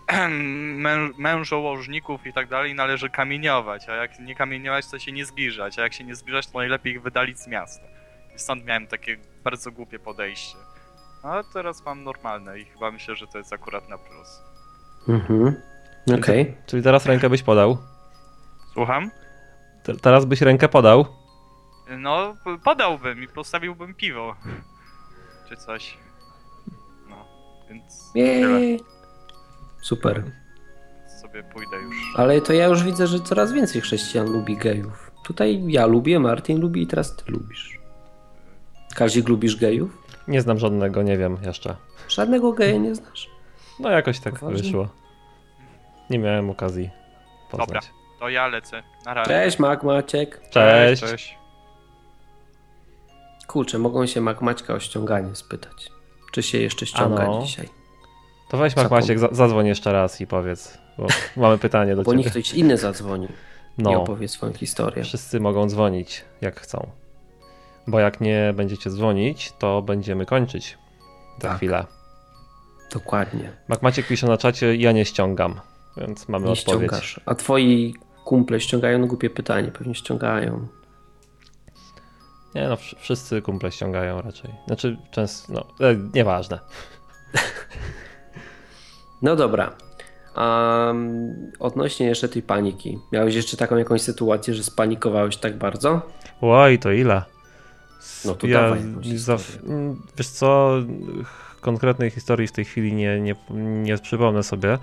mężołożników 1.18 2.26
i 2.26 2.32
tak 2.32 2.48
dalej 2.48 2.74
należy 2.74 3.10
kamieniować, 3.10 3.88
a 3.88 3.94
jak 3.94 4.18
nie 4.18 4.34
kamieniować, 4.34 4.86
to 4.86 4.98
się 4.98 5.12
nie 5.12 5.24
zbliżać, 5.24 5.78
a 5.78 5.82
jak 5.82 5.92
się 5.92 6.04
nie 6.04 6.14
zbliżać, 6.14 6.46
to 6.46 6.58
najlepiej 6.58 6.92
ich 6.92 7.02
wydalić 7.02 7.40
z 7.40 7.46
miasta. 7.46 7.86
I 8.36 8.38
stąd 8.38 8.64
miałem 8.64 8.86
takie 8.86 9.16
bardzo 9.44 9.72
głupie 9.72 9.98
podejście. 9.98 10.56
No, 11.24 11.30
a 11.30 11.44
teraz 11.44 11.84
mam 11.84 12.04
normalne 12.04 12.58
i 12.58 12.64
chyba 12.64 12.90
myślę, 12.90 13.16
że 13.16 13.26
to 13.26 13.38
jest 13.38 13.52
akurat 13.52 13.88
na 13.88 13.98
plus. 13.98 14.42
Mhm. 15.08 15.67
Okej. 16.14 16.42
Okay. 16.42 16.54
Czyli 16.66 16.82
teraz 16.82 17.06
rękę 17.06 17.30
byś 17.30 17.42
podał? 17.42 17.78
Słucham? 18.72 19.10
Te, 19.82 19.94
teraz 19.94 20.24
byś 20.24 20.40
rękę 20.40 20.68
podał? 20.68 21.06
No, 21.98 22.36
podałbym 22.64 23.22
i 23.22 23.28
postawiłbym 23.28 23.94
piwo. 23.94 24.34
Czy 25.48 25.56
coś. 25.56 25.98
No, 27.08 27.16
więc. 27.70 28.10
Jej. 28.14 28.80
Super. 29.82 30.22
Sobie 31.22 31.42
pójdę 31.42 31.76
już. 31.76 31.96
Ale 32.16 32.40
to 32.40 32.52
ja 32.52 32.66
już 32.66 32.82
widzę, 32.82 33.06
że 33.06 33.20
coraz 33.20 33.52
więcej 33.52 33.80
chrześcijan 33.80 34.30
lubi 34.32 34.56
gejów. 34.56 35.10
Tutaj 35.24 35.64
ja 35.66 35.86
lubię, 35.86 36.18
Martin 36.20 36.60
lubi 36.60 36.82
i 36.82 36.86
teraz 36.86 37.16
ty 37.16 37.32
lubisz. 37.32 37.78
Kazik, 38.94 39.28
lubisz 39.28 39.56
gejów? 39.56 40.02
Nie 40.28 40.40
znam 40.40 40.58
żadnego, 40.58 41.02
nie 41.02 41.18
wiem 41.18 41.36
jeszcze. 41.42 41.76
Żadnego 42.08 42.52
geja 42.52 42.78
nie 42.78 42.94
znasz? 42.94 43.30
No 43.80 43.90
jakoś 43.90 44.20
tak 44.20 44.38
Poważnie? 44.38 44.62
wyszło. 44.62 44.88
Nie 46.10 46.18
miałem 46.18 46.50
okazji 46.50 46.90
poznać. 47.50 47.68
Dobra, 47.68 47.80
to 48.20 48.28
ja 48.28 48.46
lecę. 48.46 48.82
Na 49.06 49.14
razie. 49.14 49.28
Cześć 49.30 49.58
Mac 49.58 49.82
Maciek. 49.82 50.40
Cześć. 50.50 51.02
Cześć. 51.02 51.38
Kurczę, 53.46 53.78
mogą 53.78 54.06
się 54.06 54.20
Mac 54.20 54.40
Maćka 54.40 54.74
o 54.74 54.80
ściąganie 54.80 55.34
spytać. 55.34 55.90
Czy 56.32 56.42
się 56.42 56.58
jeszcze 56.58 56.86
ściąga 56.86 57.22
ano. 57.22 57.42
dzisiaj? 57.42 57.68
To 58.48 58.56
weź 58.56 58.76
Mac 58.76 58.90
Maciek, 58.90 59.18
zadzwoń 59.18 59.66
jeszcze 59.66 59.92
raz 59.92 60.20
i 60.20 60.26
powiedz, 60.26 60.78
bo 60.98 61.06
mamy 61.42 61.58
pytanie 61.58 61.96
do 61.96 62.02
bo 62.02 62.12
ciebie. 62.12 62.22
Bo 62.22 62.24
niech 62.24 62.32
ktoś 62.32 62.54
inny 62.54 62.76
zadzwoni 62.76 63.28
no. 63.78 63.92
i 63.92 63.94
opowie 63.94 64.28
swoją 64.28 64.52
historię. 64.52 65.04
Wszyscy 65.04 65.40
mogą 65.40 65.68
dzwonić 65.68 66.24
jak 66.40 66.60
chcą. 66.60 66.90
Bo 67.86 68.00
jak 68.00 68.20
nie 68.20 68.52
będziecie 68.56 68.90
dzwonić, 68.90 69.52
to 69.58 69.82
będziemy 69.82 70.26
kończyć 70.26 70.78
za 71.42 71.48
tak. 71.48 71.56
chwilę. 71.56 71.84
Dokładnie. 72.92 73.52
Mac 73.68 73.82
Maciek 73.82 74.06
pisze 74.06 74.26
na 74.26 74.36
czacie, 74.36 74.76
ja 74.76 74.92
nie 74.92 75.04
ściągam, 75.04 75.60
więc 76.00 76.28
mamy 76.28 76.46
nie 76.46 76.52
odpowiedź. 76.52 76.88
Ściągasz. 76.90 77.20
A 77.26 77.34
twoi 77.34 77.94
kumple 78.24 78.60
ściągają? 78.60 78.98
No 78.98 79.06
głupie 79.06 79.30
pytanie, 79.30 79.68
pewnie 79.68 79.94
ściągają. 79.94 80.68
Nie 82.54 82.68
no, 82.68 82.76
wszyscy 82.76 83.42
kumple 83.42 83.72
ściągają 83.72 84.22
raczej. 84.22 84.50
Znaczy 84.66 84.96
często, 85.10 85.52
no, 85.52 85.88
e, 85.88 85.96
nieważne. 86.14 86.58
no 89.22 89.36
dobra. 89.36 89.76
Um, 90.36 91.52
odnośnie 91.58 92.06
jeszcze 92.06 92.28
tej 92.28 92.42
paniki. 92.42 92.98
Miałeś 93.12 93.34
jeszcze 93.34 93.56
taką 93.56 93.76
jakąś 93.76 94.02
sytuację, 94.02 94.54
że 94.54 94.64
spanikowałeś 94.64 95.36
tak 95.36 95.58
bardzo? 95.58 96.02
Oj, 96.40 96.78
to 96.78 96.92
ile? 96.92 97.22
No 98.24 98.34
to 98.34 98.46
ja, 98.46 98.62
dawaj. 98.62 98.80
Za, 99.14 99.36
wiesz 100.16 100.28
co, 100.28 100.72
konkretnej 101.60 102.10
historii 102.10 102.48
w 102.48 102.52
tej 102.52 102.64
chwili 102.64 102.92
nie, 102.92 103.20
nie, 103.20 103.34
nie 103.82 103.98
przypomnę 103.98 104.42
sobie, 104.42 104.78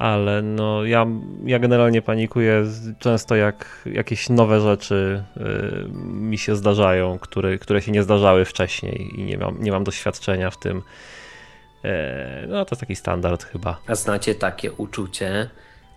ale 0.00 0.42
no 0.42 0.84
ja, 0.84 1.06
ja 1.44 1.58
generalnie 1.58 2.02
panikuję 2.02 2.64
często 2.98 3.36
jak 3.36 3.82
jakieś 3.86 4.28
nowe 4.28 4.60
rzeczy 4.60 5.24
y, 5.36 5.42
mi 6.04 6.38
się 6.38 6.56
zdarzają, 6.56 7.18
które, 7.18 7.58
które 7.58 7.82
się 7.82 7.92
nie 7.92 8.02
zdarzały 8.02 8.44
wcześniej 8.44 9.20
i 9.20 9.24
nie 9.24 9.38
mam, 9.38 9.62
nie 9.62 9.72
mam 9.72 9.84
doświadczenia 9.84 10.50
w 10.50 10.58
tym. 10.58 10.82
E, 11.84 12.46
no 12.48 12.64
to 12.64 12.74
jest 12.74 12.80
taki 12.80 12.96
standard 12.96 13.44
chyba. 13.44 13.80
A 13.86 13.94
znacie 13.94 14.34
takie 14.34 14.72
uczucie, 14.72 15.50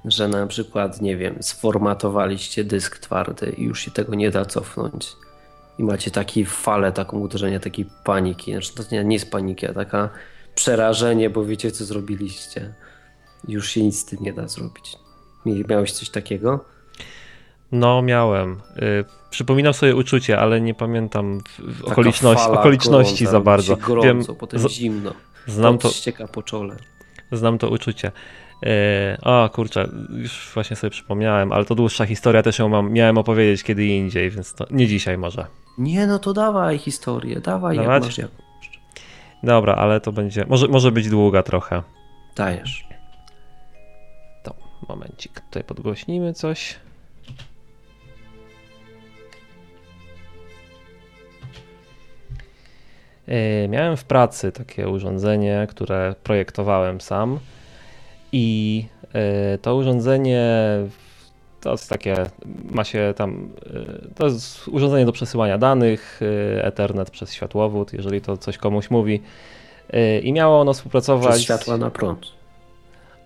że 0.05 0.27
na 0.27 0.47
przykład, 0.47 1.01
nie 1.01 1.17
wiem, 1.17 1.35
sformatowaliście 1.41 2.63
dysk 2.63 2.99
twardy 2.99 3.53
i 3.57 3.63
już 3.63 3.79
się 3.79 3.91
tego 3.91 4.15
nie 4.15 4.31
da 4.31 4.45
cofnąć. 4.45 5.11
I 5.79 5.83
macie 5.83 6.11
taki 6.11 6.45
falę, 6.45 6.91
taką 6.91 7.19
uderzenie, 7.19 7.59
takiej 7.59 7.85
paniki. 8.03 8.51
Znaczy 8.51 8.75
to 8.75 8.83
nie, 8.91 9.03
nie 9.03 9.15
jest 9.15 9.31
paniki, 9.31 9.67
a 9.67 9.73
taka 9.73 10.09
przerażenie, 10.55 11.29
bo 11.29 11.45
wiecie 11.45 11.71
co 11.71 11.85
zrobiliście. 11.85 12.73
Już 13.47 13.69
się 13.69 13.83
nic 13.83 13.99
z 13.99 14.05
tym 14.05 14.19
nie 14.21 14.33
da 14.33 14.47
zrobić. 14.47 14.97
Miałeś 15.45 15.91
coś 15.91 16.09
takiego? 16.09 16.65
No, 17.71 18.01
miałem. 18.01 18.51
Y, 18.51 19.05
przypominam 19.29 19.73
sobie 19.73 19.95
uczucie, 19.95 20.39
ale 20.39 20.61
nie 20.61 20.73
pamiętam 20.73 21.41
okoliczności, 21.83 22.49
okoliczności 22.49 23.25
za 23.25 23.39
bardzo. 23.39 23.77
Gorąco, 23.77 24.07
Wiem, 24.07 24.37
potem 24.39 24.59
z... 24.59 24.67
zimno. 24.67 25.13
Znam 25.47 25.77
to. 25.77 25.89
ścieka 25.89 26.27
po 26.27 26.43
czole. 26.43 26.75
Znam 27.31 27.57
to 27.57 27.69
uczucie. 27.69 28.11
E, 28.65 29.17
o 29.21 29.49
kurczę, 29.49 29.89
już 30.09 30.51
właśnie 30.53 30.75
sobie 30.75 30.91
przypomniałem, 30.91 31.51
ale 31.51 31.65
to 31.65 31.75
dłuższa 31.75 32.05
historia, 32.05 32.43
też 32.43 32.59
ją 32.59 32.69
mam, 32.69 32.91
miałem 32.91 33.17
opowiedzieć 33.17 33.63
kiedy 33.63 33.85
indziej, 33.85 34.29
więc 34.29 34.53
to 34.53 34.65
nie 34.71 34.87
dzisiaj 34.87 35.17
może. 35.17 35.45
Nie, 35.77 36.07
no 36.07 36.19
to 36.19 36.33
dawaj 36.33 36.77
historię, 36.77 37.41
dawaj 37.41 37.77
Dawać? 37.77 37.93
jak 37.93 38.03
masz 38.03 38.17
jakąś. 38.17 38.43
Dobra, 39.43 39.75
ale 39.75 40.01
to 40.01 40.11
będzie, 40.11 40.45
może, 40.49 40.67
może 40.67 40.91
być 40.91 41.09
długa 41.09 41.43
trochę. 41.43 41.83
Dajesz. 42.35 42.92
Momencik, 44.89 45.39
tutaj 45.39 45.63
podgłośnimy 45.63 46.33
coś. 46.33 46.75
E, 53.27 53.67
miałem 53.67 53.97
w 53.97 54.03
pracy 54.03 54.51
takie 54.51 54.89
urządzenie, 54.89 55.67
które 55.69 56.15
projektowałem 56.23 57.01
sam 57.01 57.39
i 58.31 58.85
e, 59.13 59.57
to 59.57 59.75
urządzenie 59.75 60.43
to 61.61 61.71
jest 61.71 61.89
takie, 61.89 62.15
ma 62.71 62.83
się 62.83 63.13
tam, 63.17 63.49
e, 64.09 64.15
to 64.15 64.25
jest 64.25 64.67
urządzenie 64.67 65.05
do 65.05 65.11
przesyłania 65.11 65.57
danych, 65.57 66.19
Ethernet 66.61 67.09
przez 67.09 67.33
światłowód, 67.33 67.93
jeżeli 67.93 68.21
to 68.21 68.37
coś 68.37 68.57
komuś 68.57 68.89
mówi. 68.89 69.21
I 70.23 70.33
miało 70.33 70.61
ono 70.61 70.73
współpracować. 70.73 71.31
Przez 71.31 71.41
światła 71.41 71.77
na 71.77 71.89
prąd. 71.91 72.27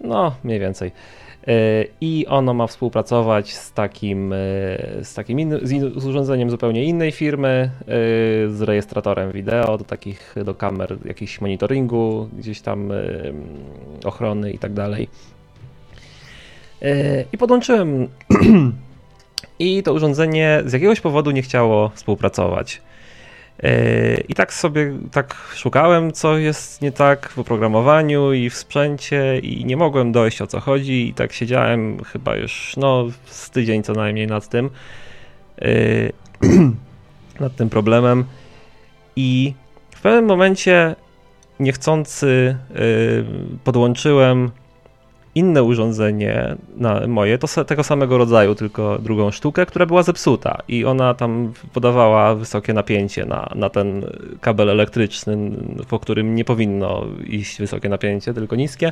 No, 0.01 0.35
mniej 0.43 0.59
więcej. 0.59 0.91
E, 1.47 1.85
i 2.01 2.25
ono 2.29 2.53
ma 2.53 2.67
współpracować 2.67 3.53
z 3.53 3.73
takim, 3.73 4.33
e, 4.33 4.37
z 5.03 5.13
takim 5.13 5.39
innym, 5.39 5.59
z, 5.97 6.05
urządzeniem 6.05 6.49
zupełnie 6.49 6.83
innej 6.83 7.11
firmy, 7.11 7.47
e, 7.47 7.85
z 8.49 8.61
rejestratorem 8.61 9.31
wideo, 9.31 9.77
do 9.77 9.83
takich, 9.83 10.35
do 10.45 10.55
kamer, 10.55 10.97
jakichś 11.05 11.41
monitoringu, 11.41 12.29
gdzieś 12.37 12.61
tam 12.61 12.91
ochrony 14.03 14.51
i 14.51 14.59
tak 14.59 14.73
dalej. 14.73 15.09
I 17.33 17.37
podłączyłem 17.37 18.07
i 19.59 19.83
to 19.83 19.93
urządzenie 19.93 20.61
z 20.65 20.73
jakiegoś 20.73 21.01
powodu 21.01 21.31
nie 21.31 21.41
chciało 21.41 21.89
współpracować. 21.89 22.81
I 24.29 24.35
tak 24.35 24.53
sobie 24.53 24.93
tak 25.11 25.35
szukałem, 25.55 26.11
co 26.11 26.37
jest 26.37 26.81
nie 26.81 26.91
tak 26.91 27.29
w 27.29 27.39
oprogramowaniu 27.39 28.33
i 28.33 28.49
w 28.49 28.55
sprzęcie 28.55 29.39
i 29.39 29.65
nie 29.65 29.77
mogłem 29.77 30.11
dojść 30.11 30.41
o 30.41 30.47
co 30.47 30.59
chodzi. 30.59 31.09
I 31.09 31.13
tak 31.13 31.33
siedziałem 31.33 32.03
chyba 32.03 32.35
już 32.35 32.73
no 32.77 33.05
z 33.25 33.49
tydzień 33.49 33.83
co 33.83 33.93
najmniej 33.93 34.27
nad 34.27 34.47
tym 34.47 34.69
nad 37.39 37.55
tym 37.55 37.69
problemem. 37.69 38.25
I 39.15 39.53
w 39.91 40.01
pewnym 40.01 40.25
momencie 40.25 40.95
niechcący 41.59 42.57
podłączyłem 43.63 44.51
inne 45.37 45.63
urządzenie 45.63 46.55
na 46.77 47.07
moje, 47.07 47.37
to 47.37 47.65
tego 47.65 47.83
samego 47.83 48.17
rodzaju, 48.17 48.55
tylko 48.55 48.99
drugą 48.99 49.31
sztukę, 49.31 49.65
która 49.65 49.85
była 49.85 50.03
zepsuta 50.03 50.61
i 50.67 50.85
ona 50.85 51.13
tam 51.13 51.53
podawała 51.73 52.35
wysokie 52.35 52.73
napięcie 52.73 53.25
na, 53.25 53.49
na 53.55 53.69
ten 53.69 54.05
kabel 54.41 54.69
elektryczny, 54.69 55.37
po 55.89 55.99
którym 55.99 56.35
nie 56.35 56.45
powinno 56.45 57.05
iść 57.27 57.59
wysokie 57.59 57.89
napięcie, 57.89 58.33
tylko 58.33 58.55
niskie. 58.55 58.91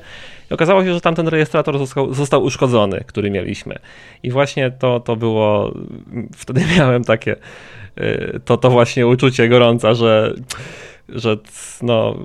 I 0.52 0.54
okazało 0.54 0.84
się, 0.84 0.94
że 0.94 1.02
tamten 1.02 1.28
rejestrator 1.28 1.78
został, 1.78 2.14
został 2.14 2.44
uszkodzony, 2.44 3.04
który 3.08 3.32
mieliśmy. 3.32 3.76
I 4.24 4.32
właśnie 4.32 4.72
to, 4.72 5.00
to 5.00 5.16
było, 5.16 5.74
wtedy 6.36 6.62
miałem 6.78 7.04
takie, 7.04 7.36
y, 7.98 8.40
to, 8.46 8.58
to 8.58 8.70
właśnie 8.70 9.08
uczucie 9.08 9.50
gorąca, 9.50 9.94
że 9.94 10.34
że 11.10 11.38
no, 11.82 12.16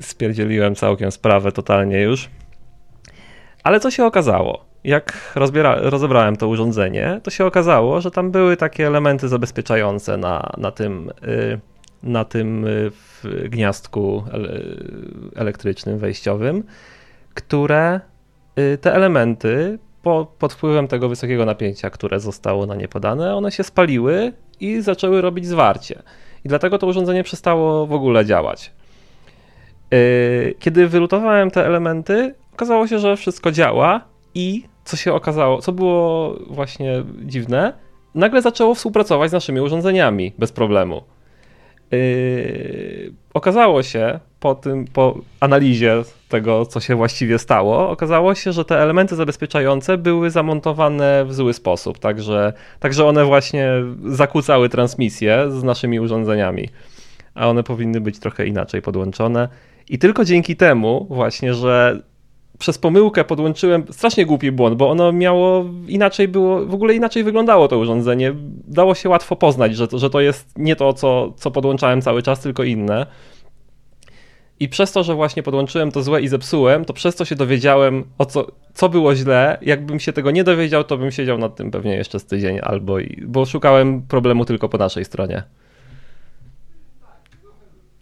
spierdzieliłem 0.00 0.74
całkiem 0.74 1.10
sprawę 1.10 1.52
totalnie 1.52 2.00
już. 2.00 2.28
Ale 3.64 3.80
co 3.80 3.90
się 3.90 4.04
okazało? 4.04 4.64
Jak 4.84 5.32
rozbiera, 5.34 5.76
rozebrałem 5.80 6.36
to 6.36 6.48
urządzenie, 6.48 7.20
to 7.22 7.30
się 7.30 7.46
okazało, 7.46 8.00
że 8.00 8.10
tam 8.10 8.30
były 8.30 8.56
takie 8.56 8.86
elementy 8.86 9.28
zabezpieczające 9.28 10.16
na, 10.16 10.52
na 10.56 10.70
tym, 10.70 11.10
y, 11.28 11.60
na 12.02 12.24
tym 12.24 12.64
y, 12.64 12.90
gniazdku 13.48 14.24
elektrycznym 15.36 15.98
wejściowym, 15.98 16.64
które 17.34 18.00
y, 18.58 18.78
te 18.78 18.94
elementy 18.94 19.78
po, 20.02 20.32
pod 20.38 20.52
wpływem 20.52 20.88
tego 20.88 21.08
wysokiego 21.08 21.44
napięcia, 21.44 21.90
które 21.90 22.20
zostało 22.20 22.66
na 22.66 22.74
nie 22.74 22.88
podane, 22.88 23.36
one 23.36 23.52
się 23.52 23.64
spaliły 23.64 24.32
i 24.60 24.80
zaczęły 24.80 25.20
robić 25.20 25.46
zwarcie. 25.46 26.02
I 26.44 26.48
dlatego 26.48 26.78
to 26.78 26.86
urządzenie 26.86 27.24
przestało 27.24 27.86
w 27.86 27.92
ogóle 27.92 28.24
działać. 28.24 28.72
Kiedy 30.58 30.88
wylutowałem 30.88 31.50
te 31.50 31.66
elementy, 31.66 32.34
okazało 32.58 32.86
się, 32.86 32.98
że 32.98 33.16
wszystko 33.16 33.52
działa 33.52 34.00
i 34.34 34.64
co 34.84 34.96
się 34.96 35.12
okazało, 35.14 35.60
co 35.62 35.72
było 35.72 36.34
właśnie 36.50 37.04
dziwne, 37.22 37.72
nagle 38.14 38.42
zaczęło 38.42 38.74
współpracować 38.74 39.30
z 39.30 39.32
naszymi 39.32 39.60
urządzeniami 39.60 40.32
bez 40.38 40.52
problemu. 40.52 41.02
Yy, 41.90 43.12
okazało 43.34 43.82
się 43.82 44.20
po 44.40 44.54
tym, 44.54 44.84
po 44.84 45.18
analizie 45.40 46.02
tego, 46.28 46.66
co 46.66 46.80
się 46.80 46.94
właściwie 46.96 47.38
stało, 47.38 47.90
okazało 47.90 48.34
się, 48.34 48.52
że 48.52 48.64
te 48.64 48.82
elementy 48.82 49.16
zabezpieczające 49.16 49.98
były 49.98 50.30
zamontowane 50.30 51.24
w 51.24 51.34
zły 51.34 51.54
sposób, 51.54 51.98
także, 51.98 52.52
także 52.80 53.06
one 53.06 53.24
właśnie 53.24 53.70
zakłócały 54.04 54.68
transmisję 54.68 55.50
z 55.50 55.64
naszymi 55.64 56.00
urządzeniami, 56.00 56.68
a 57.34 57.48
one 57.48 57.62
powinny 57.62 58.00
być 58.00 58.18
trochę 58.18 58.46
inaczej 58.46 58.82
podłączone. 58.82 59.48
I 59.88 59.98
tylko 59.98 60.24
dzięki 60.24 60.56
temu 60.56 61.06
właśnie, 61.10 61.54
że 61.54 62.02
przez 62.58 62.78
pomyłkę 62.78 63.24
podłączyłem 63.24 63.84
strasznie 63.90 64.26
głupi 64.26 64.52
błąd, 64.52 64.76
bo 64.76 64.90
ono 64.90 65.12
miało 65.12 65.64
inaczej 65.88 66.28
było, 66.28 66.66
w 66.66 66.74
ogóle 66.74 66.94
inaczej 66.94 67.24
wyglądało 67.24 67.68
to 67.68 67.78
urządzenie. 67.78 68.34
Dało 68.68 68.94
się 68.94 69.08
łatwo 69.08 69.36
poznać, 69.36 69.76
że 69.76 69.88
to, 69.88 69.98
że 69.98 70.10
to 70.10 70.20
jest 70.20 70.58
nie 70.58 70.76
to, 70.76 70.92
co, 70.92 71.32
co 71.36 71.50
podłączałem 71.50 72.02
cały 72.02 72.22
czas, 72.22 72.40
tylko 72.40 72.64
inne. 72.64 73.06
I 74.60 74.68
przez 74.68 74.92
to, 74.92 75.02
że 75.02 75.14
właśnie 75.14 75.42
podłączyłem 75.42 75.92
to 75.92 76.02
złe 76.02 76.20
i 76.20 76.28
zepsułem, 76.28 76.84
to 76.84 76.92
przez 76.92 77.16
to 77.16 77.24
się 77.24 77.36
dowiedziałem, 77.36 78.04
o 78.18 78.26
co, 78.26 78.46
co 78.74 78.88
było 78.88 79.14
źle. 79.14 79.58
Jakbym 79.62 80.00
się 80.00 80.12
tego 80.12 80.30
nie 80.30 80.44
dowiedział, 80.44 80.84
to 80.84 80.98
bym 80.98 81.10
siedział 81.10 81.38
nad 81.38 81.56
tym 81.56 81.70
pewnie 81.70 81.94
jeszcze 81.94 82.18
z 82.18 82.24
tydzień 82.24 82.58
albo, 82.62 82.96
bo 83.26 83.46
szukałem 83.46 84.02
problemu 84.02 84.44
tylko 84.44 84.68
po 84.68 84.78
naszej 84.78 85.04
stronie. 85.04 85.42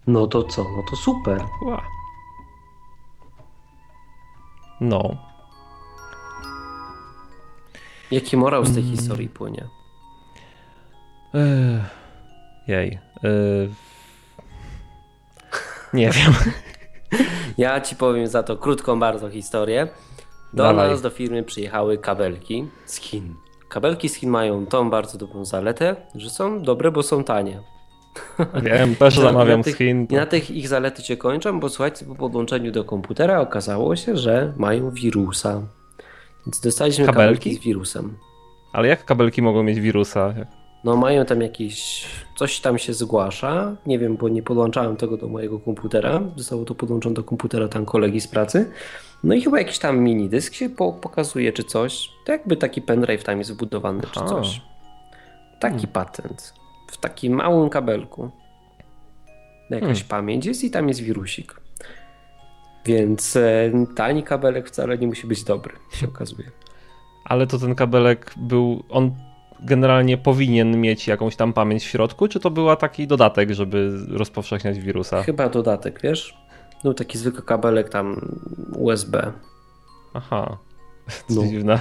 No 0.07 0.27
to 0.27 0.43
co? 0.43 0.63
No 0.63 0.83
to 0.91 0.97
super. 0.97 1.41
Wow. 1.67 1.81
No. 4.81 5.17
Jaki 8.11 8.37
morał 8.37 8.65
z 8.65 8.75
tej 8.75 8.83
mm. 8.83 8.97
historii 8.97 9.29
płynie? 9.29 9.69
jej. 12.67 12.99
nie 15.95 16.11
wiem. 16.17 16.33
Ja 17.59 17.81
ci 17.81 17.97
powiem 17.97 18.27
za 18.27 18.43
to 18.43 18.57
krótką 18.57 19.01
bardzo 19.01 19.31
historię. 19.31 19.89
Do 20.53 20.63
Dalej. 20.63 20.91
nas 20.91 21.03
do 21.03 21.11
firmy 21.11 21.43
przyjechały 21.43 21.99
kabelki 21.99 22.69
z 22.87 22.97
Chin. 23.01 23.35
Kabelki 23.69 24.09
z 24.09 24.15
Chin 24.15 24.31
mają 24.31 24.67
tą 24.67 24.91
bardzo 24.91 25.19
dobrą 25.19 25.45
zaletę, 25.45 25.97
że 26.15 26.31
są 26.31 26.63
dobre, 26.63 26.93
bo 26.93 27.03
są 27.03 27.25
tanie. 27.25 27.63
Wiem, 28.63 28.97
też 28.97 29.19
zamawiam 29.19 29.65
z 29.65 29.67
Chin. 29.67 30.07
I 30.11 30.15
na 30.15 30.27
tych 30.27 30.51
ich 30.51 30.69
zalety 30.69 31.03
się 31.03 31.17
kończą, 31.17 31.61
bo 31.61 31.69
słuchajcie, 31.69 32.05
po 32.07 32.15
podłączeniu 32.15 32.73
do 32.73 32.85
komputera 32.85 33.41
okazało 33.41 33.97
się, 33.97 34.17
że 34.17 34.53
mają 34.57 34.91
wirusa. 34.91 35.63
Więc 36.47 36.61
dostaliśmy 36.61 37.07
kabelki, 37.07 37.39
kabelki 37.39 37.55
z 37.55 37.65
wirusem. 37.65 38.17
Ale 38.73 38.89
jak 38.89 39.05
kabelki 39.05 39.43
mogą 39.43 39.63
mieć 39.63 39.81
wirusa? 39.81 40.35
No 40.85 40.97
mają 40.97 41.25
tam 41.25 41.41
jakieś, 41.41 42.05
coś 42.37 42.61
tam 42.61 42.79
się 42.79 42.95
zgłasza, 42.95 43.77
nie 43.87 43.99
wiem, 43.99 44.17
bo 44.17 44.29
nie 44.29 44.43
podłączałem 44.43 44.97
tego 44.97 45.17
do 45.17 45.29
mojego 45.29 45.61
komputera, 45.61 46.21
zostało 46.37 46.65
to 46.65 46.75
podłączone 46.75 47.15
do 47.15 47.25
komputera 47.25 47.69
tam 47.69 47.85
kolegi 47.87 48.21
z 48.21 48.29
pracy. 48.29 48.71
No 49.25 49.35
i 49.35 49.43
chyba 49.43 49.59
jakiś 49.59 49.79
tam 49.79 49.99
mini 49.99 50.29
dysk 50.29 50.55
się 50.55 50.69
po, 50.69 50.93
pokazuje 50.93 51.53
czy 51.53 51.65
coś, 51.65 52.09
to 52.27 52.33
jakby 52.33 52.57
taki 52.57 52.83
pendrive 52.83 53.25
tam 53.25 53.39
jest 53.39 53.53
wbudowany 53.53 54.03
czy 54.03 54.21
Aha. 54.21 54.29
coś. 54.29 54.61
Taki 55.61 55.75
Hmm. 55.75 55.93
patent, 55.93 56.55
w 56.87 56.97
takim 56.97 57.33
małym 57.35 57.71
kabelku. 57.71 58.31
Jakaś 59.71 59.87
Hmm. 59.89 60.09
pamięć 60.09 60.47
jest 60.47 60.65
i 60.65 60.71
tam 60.71 60.89
jest 60.89 61.01
wirusik. 61.01 61.61
Więc 62.85 63.37
e, 63.37 63.73
tani 63.97 64.23
kabelek 64.23 64.69
wcale 64.69 64.99
nie 64.99 65.07
musi 65.07 65.27
być 65.27 65.45
dobry, 65.45 65.75
się 65.93 66.07
okazuje. 66.09 66.51
Ale 67.25 67.47
to 67.47 67.59
ten 67.59 67.75
kabelek 67.75 68.35
był, 68.37 68.83
on 68.89 69.11
generalnie 69.61 70.19
powinien 70.19 70.81
mieć 70.81 71.09
jakąś 71.09 71.37
tam 71.37 71.53
pamięć 71.53 71.83
w 71.85 71.87
środku, 71.89 72.29
czy 72.29 72.41
to 72.41 72.51
była 72.51 72.77
taki 72.77 73.07
dodatek, 73.07 73.51
żeby 73.51 73.91
rozpowszechniać 74.11 74.79
wirusa? 74.81 75.23
Chyba 75.23 75.49
dodatek, 75.49 76.01
wiesz? 76.03 76.37
No 76.85 76.95
taki 76.95 77.19
zwykły 77.19 77.43
kabelek 77.43 77.89
tam 77.89 78.37
USB. 78.77 79.33
Aha, 80.15 80.59
No. 81.31 81.43
no. 81.43 81.49
dziwne. 81.49 81.81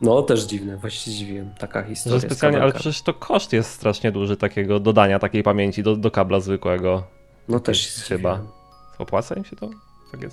No 0.00 0.22
też 0.22 0.42
dziwne, 0.44 0.76
właśnie 0.76 1.12
zdziwiłem. 1.12 1.50
Taka 1.58 1.82
historia. 1.82 2.20
Że 2.20 2.26
specjalnie, 2.26 2.62
ale 2.62 2.72
przecież 2.72 3.02
to 3.02 3.14
koszt 3.14 3.52
jest 3.52 3.70
strasznie 3.70 4.12
duży 4.12 4.36
takiego 4.36 4.80
dodania 4.80 5.18
takiej 5.18 5.42
pamięci 5.42 5.82
do, 5.82 5.96
do 5.96 6.10
kabla 6.10 6.40
zwykłego. 6.40 7.04
No 7.48 7.60
też 7.60 8.02
chyba. 8.08 8.34
zdziwiłem. 8.34 8.60
Opłaca 8.98 9.34
im 9.34 9.44
się 9.44 9.56
to? 9.56 9.70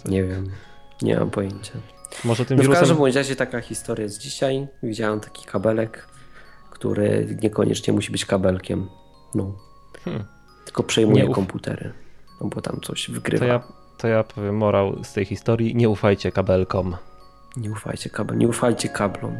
Nie 0.05 0.23
wiem. 0.23 0.49
Nie 1.01 1.19
mam 1.19 1.29
pojęcia. 1.29 1.73
Może 2.23 2.45
tym 2.45 2.57
No 2.57 2.61
w 2.63 2.65
wirusem... 2.65 2.79
każdym 2.81 2.97
bądź 2.97 3.15
razie 3.15 3.35
taka 3.35 3.61
historia 3.61 4.03
jest 4.03 4.19
dzisiaj. 4.21 4.67
Widziałem 4.83 5.19
taki 5.19 5.45
kabelek, 5.45 6.07
który 6.71 7.37
niekoniecznie 7.43 7.93
musi 7.93 8.11
być 8.11 8.25
kabelkiem. 8.25 8.89
No. 9.35 9.53
Hmm. 10.05 10.23
Tylko 10.65 10.83
przejmuje 10.83 11.25
uf- 11.27 11.33
komputery. 11.35 11.93
No 12.41 12.47
bo 12.47 12.61
tam 12.61 12.79
coś 12.81 13.09
wygrywa. 13.09 13.45
To 13.45 13.45
ja, 13.45 13.63
to 13.97 14.07
ja 14.07 14.23
powiem 14.23 14.57
morał 14.57 15.03
z 15.03 15.13
tej 15.13 15.25
historii, 15.25 15.75
nie 15.75 15.89
ufajcie 15.89 16.31
kabelkom. 16.31 16.95
Nie 17.57 17.71
ufajcie 17.71 18.09
kabel, 18.09 18.37
nie 18.37 18.47
ufajcie 18.47 18.89
kablom. 18.89 19.37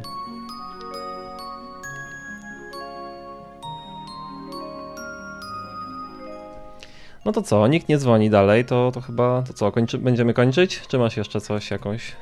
No 7.25 7.31
to 7.31 7.41
co, 7.41 7.67
nikt 7.67 7.89
nie 7.89 7.97
dzwoni 7.97 8.29
dalej, 8.29 8.65
to, 8.65 8.91
to 8.93 9.01
chyba, 9.01 9.43
to 9.47 9.53
co, 9.53 9.71
kończy, 9.71 9.97
będziemy 9.97 10.33
kończyć? 10.33 10.81
Czy 10.87 10.97
masz 10.97 11.17
jeszcze 11.17 11.41
coś, 11.41 11.71
jakąś? 11.71 12.15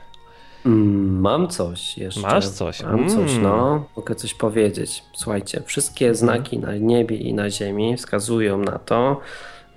Mm, 0.66 1.20
mam 1.20 1.48
coś 1.48 1.98
jeszcze. 1.98 2.22
Masz 2.22 2.48
coś? 2.50 2.84
Mam 2.84 3.10
coś, 3.10 3.32
Mm. 3.32 3.42
no. 3.44 3.84
Mogę 3.96 4.16
coś 4.16 4.34
powiedzieć. 4.34 5.04
Słuchajcie, 5.14 5.62
wszystkie 5.66 6.16
znaki 6.16 6.60
na 6.60 6.76
niebie 6.76 7.18
i 7.18 7.34
na 7.34 7.50
ziemi 7.50 7.98
wskazują 7.98 8.58
na 8.58 8.80
to, 8.80 9.20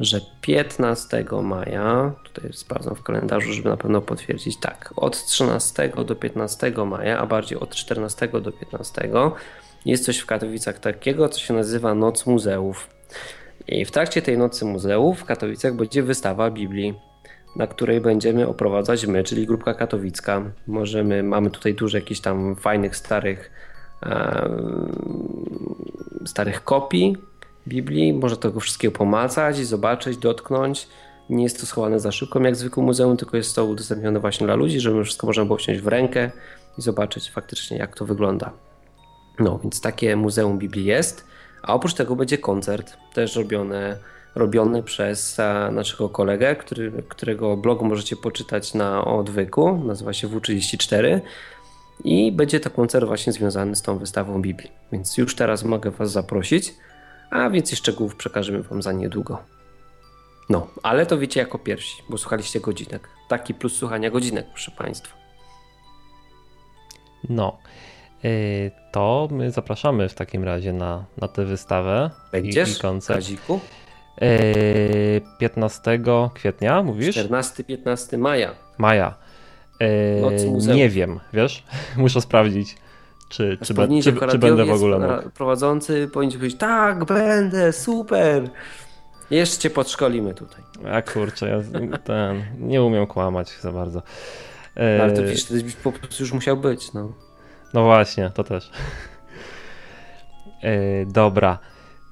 że 0.00 0.20
15 0.40 1.24
maja, 1.42 2.12
tutaj 2.22 2.52
sprawdzam 2.52 2.94
w 2.94 3.02
kalendarzu, 3.02 3.52
żeby 3.52 3.68
na 3.68 3.76
pewno 3.76 4.00
potwierdzić, 4.00 4.56
tak, 4.60 4.92
od 4.96 5.26
13 5.26 5.92
do 6.06 6.14
15 6.14 6.72
maja, 6.86 7.18
a 7.18 7.26
bardziej 7.26 7.58
od 7.60 7.74
14 7.74 8.28
do 8.28 8.52
15 8.52 9.10
jest 9.86 10.04
coś 10.04 10.18
w 10.18 10.26
Katowicach 10.26 10.78
takiego, 10.78 11.28
co 11.28 11.40
się 11.40 11.54
nazywa 11.54 11.94
Noc 11.94 12.26
Muzeów. 12.26 12.88
I 13.68 13.84
w 13.84 13.90
trakcie 13.90 14.22
tej 14.22 14.38
Nocy 14.38 14.64
Muzeów 14.64 15.20
w 15.20 15.24
Katowicach 15.24 15.74
będzie 15.74 16.02
wystawa 16.02 16.50
Biblii 16.50 16.94
na 17.56 17.66
której 17.66 18.00
będziemy 18.00 18.48
oprowadzać 18.48 19.06
my, 19.06 19.24
czyli 19.24 19.46
grupka 19.46 19.74
katowicka. 19.74 20.42
Możemy, 20.66 21.22
mamy 21.22 21.50
tutaj 21.50 21.74
dużo 21.74 21.98
jakichś 21.98 22.20
tam 22.20 22.56
fajnych, 22.56 22.96
starych 22.96 23.50
e, 24.02 24.48
starych 26.26 26.64
kopii 26.64 27.16
Biblii. 27.68 28.12
Można 28.12 28.36
tego 28.36 28.60
wszystkiego 28.60 28.98
pomacać, 28.98 29.56
zobaczyć, 29.56 30.16
dotknąć. 30.16 30.88
Nie 31.30 31.44
jest 31.44 31.60
to 31.60 31.66
schowane 31.66 32.00
za 32.00 32.12
szybką 32.12 32.42
jak 32.42 32.56
zwykłe 32.56 32.82
muzeum, 32.82 33.16
tylko 33.16 33.36
jest 33.36 33.56
to 33.56 33.64
udostępnione 33.64 34.20
właśnie 34.20 34.46
dla 34.46 34.54
ludzi, 34.54 34.80
żeby 34.80 35.04
wszystko 35.04 35.26
można 35.26 35.44
było 35.44 35.58
wziąć 35.58 35.80
w 35.80 35.86
rękę 35.86 36.30
i 36.78 36.82
zobaczyć 36.82 37.30
faktycznie 37.30 37.76
jak 37.76 37.96
to 37.96 38.04
wygląda. 38.04 38.52
No, 39.38 39.58
więc 39.62 39.80
takie 39.80 40.16
Muzeum 40.16 40.58
Biblii 40.58 40.84
jest. 40.84 41.24
A 41.62 41.74
oprócz 41.74 41.94
tego 41.94 42.16
będzie 42.16 42.38
koncert, 42.38 42.96
też 43.14 43.36
robiony, 43.36 43.96
robiony 44.34 44.82
przez 44.82 45.38
e, 45.38 45.70
naszego 45.72 46.08
kolegę, 46.08 46.56
który, 46.56 46.92
którego 47.08 47.56
blog 47.56 47.82
możecie 47.82 48.16
poczytać 48.16 48.74
na 48.74 49.04
odwyku, 49.04 49.82
nazywa 49.84 50.12
się 50.12 50.28
W34. 50.28 51.20
I 52.04 52.32
będzie 52.32 52.60
to 52.60 52.70
koncert 52.70 53.06
właśnie 53.06 53.32
związany 53.32 53.76
z 53.76 53.82
tą 53.82 53.98
wystawą 53.98 54.42
Biblii. 54.42 54.70
Więc 54.92 55.18
już 55.18 55.34
teraz 55.34 55.64
mogę 55.64 55.90
Was 55.90 56.10
zaprosić, 56.10 56.74
a 57.30 57.50
więcej 57.50 57.76
szczegółów 57.76 58.16
przekażemy 58.16 58.62
Wam 58.62 58.82
za 58.82 58.92
niedługo. 58.92 59.42
No, 60.48 60.66
ale 60.82 61.06
to 61.06 61.18
wiecie 61.18 61.40
jako 61.40 61.58
pierwsi, 61.58 62.02
bo 62.08 62.18
słuchaliście 62.18 62.60
godzinek. 62.60 63.08
Taki 63.28 63.54
plus 63.54 63.76
słuchania 63.76 64.10
godzinek, 64.10 64.46
proszę 64.48 64.70
Państwa. 64.70 65.16
No, 67.28 67.58
y, 68.24 68.70
to 68.92 69.28
my 69.30 69.50
zapraszamy 69.50 70.08
w 70.08 70.14
takim 70.14 70.44
razie 70.44 70.72
na, 70.72 71.04
na 71.16 71.28
tę 71.28 71.44
wystawę 71.44 72.10
i, 72.28 72.32
Będziesz, 72.32 72.78
i 72.78 72.80
koncert. 72.80 73.18
Kaziku? 73.18 73.60
Y, 74.22 75.20
15 75.38 76.00
kwietnia, 76.34 76.82
mówisz? 76.82 77.16
14-15 77.16 78.18
maja. 78.18 78.54
Maja. 78.78 79.14
Y, 79.82 80.46
muzeów. 80.46 80.76
nie 80.76 80.88
wiem, 80.88 81.20
wiesz? 81.32 81.64
Muszę 81.96 82.20
sprawdzić, 82.20 82.76
czy, 83.28 83.58
czy, 83.62 83.74
be, 83.74 83.88
czy, 84.02 84.12
czy 84.30 84.38
będę 84.38 84.64
w 84.64 84.70
ogóle 84.70 84.98
mógł. 84.98 85.30
Prowadzący 85.30 86.08
powinien 86.12 86.38
powiedzieć, 86.38 86.60
tak, 86.60 87.04
będę, 87.04 87.72
super. 87.72 88.50
Jeszcze 89.30 89.58
cię 89.58 89.70
podszkolimy 89.70 90.34
tutaj. 90.34 90.62
A 90.92 91.02
kurczę, 91.02 91.48
ja 91.48 91.98
ten, 91.98 92.44
nie 92.58 92.82
umiem 92.82 93.06
kłamać 93.06 93.58
za 93.60 93.72
bardzo. 93.72 94.02
No, 94.76 95.02
ale 95.02 95.12
to 95.12 95.22
wiesz, 95.22 95.44
to 95.44 95.54
byś 95.54 95.74
po 95.74 95.92
prostu 95.92 96.22
już 96.22 96.32
musiał 96.32 96.56
być, 96.56 96.92
no. 96.92 97.12
No 97.74 97.84
właśnie, 97.84 98.30
to 98.34 98.44
też. 98.44 98.70
E, 100.62 101.06
dobra, 101.06 101.58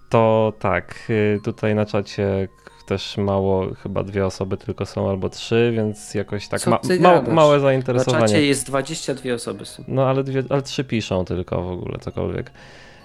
to 0.09 0.53
tak, 0.59 0.95
e, 1.09 1.41
tutaj 1.41 1.75
na 1.75 1.87
czacie 1.87 2.49
też 2.87 3.17
mało, 3.17 3.75
chyba 3.75 4.03
dwie 4.05 4.27
osoby 4.27 4.57
tylko 4.57 4.87
są 4.87 5.11
albo 5.11 5.29
trzy, 5.29 5.73
więc 5.77 6.15
jakoś 6.15 6.49
tak 6.49 6.67
ma, 6.67 6.81
ma, 7.01 7.23
małe 7.23 7.55
Na 7.57 7.61
zainteresowanie. 7.63 8.27
czacie 8.27 8.47
jest 8.47 8.67
22 8.67 9.35
osoby. 9.35 9.65
Są. 9.67 9.85
No 9.89 10.07
ale, 10.09 10.25
dwie, 10.25 10.43
ale 10.49 10.63
trzy 10.63 10.85
piszą 10.85 11.25
tylko 11.25 11.63
w 11.63 11.71
ogóle, 11.71 11.99
cokolwiek. 11.99 12.51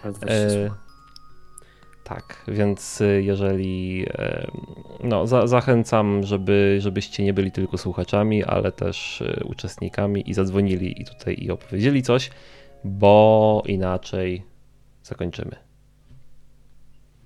Ale 0.04 0.14
20 0.14 0.36
E, 0.38 0.70
tak, 2.04 2.44
więc 2.48 3.02
y, 3.02 3.24
jeżeli. 3.24 4.06
e, 4.14 4.48
No, 5.04 5.28
za, 5.28 5.48
zachęcam, 5.48 6.24
żeby, 6.24 6.78
żebyście 6.80 7.24
nie 7.24 7.34
byli 7.34 7.52
tylko 7.52 7.78
słuchaczami, 7.78 8.44
ale 8.44 8.72
też 8.72 9.22
y, 9.22 9.44
uczestnikami 9.46 10.30
i 10.30 10.34
zadzwonili 10.34 11.02
i 11.02 11.06
tutaj 11.06 11.36
i 11.42 11.52
opowiedzieli 11.52 12.04
coś, 12.04 12.32
bo 12.84 13.64
inaczej 13.66 14.46
zakończymy. 15.04 15.56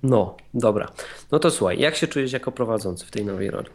No, 0.08 0.36
dobra. 0.54 0.88
No 1.32 1.38
to 1.38 1.50
słuchaj, 1.50 1.78
jak 1.78 1.96
się 1.96 2.06
czujesz 2.06 2.32
jako 2.32 2.52
prowadzący 2.52 3.06
w 3.06 3.10
tej 3.10 3.24
nowej 3.24 3.50
roli? 3.50 3.68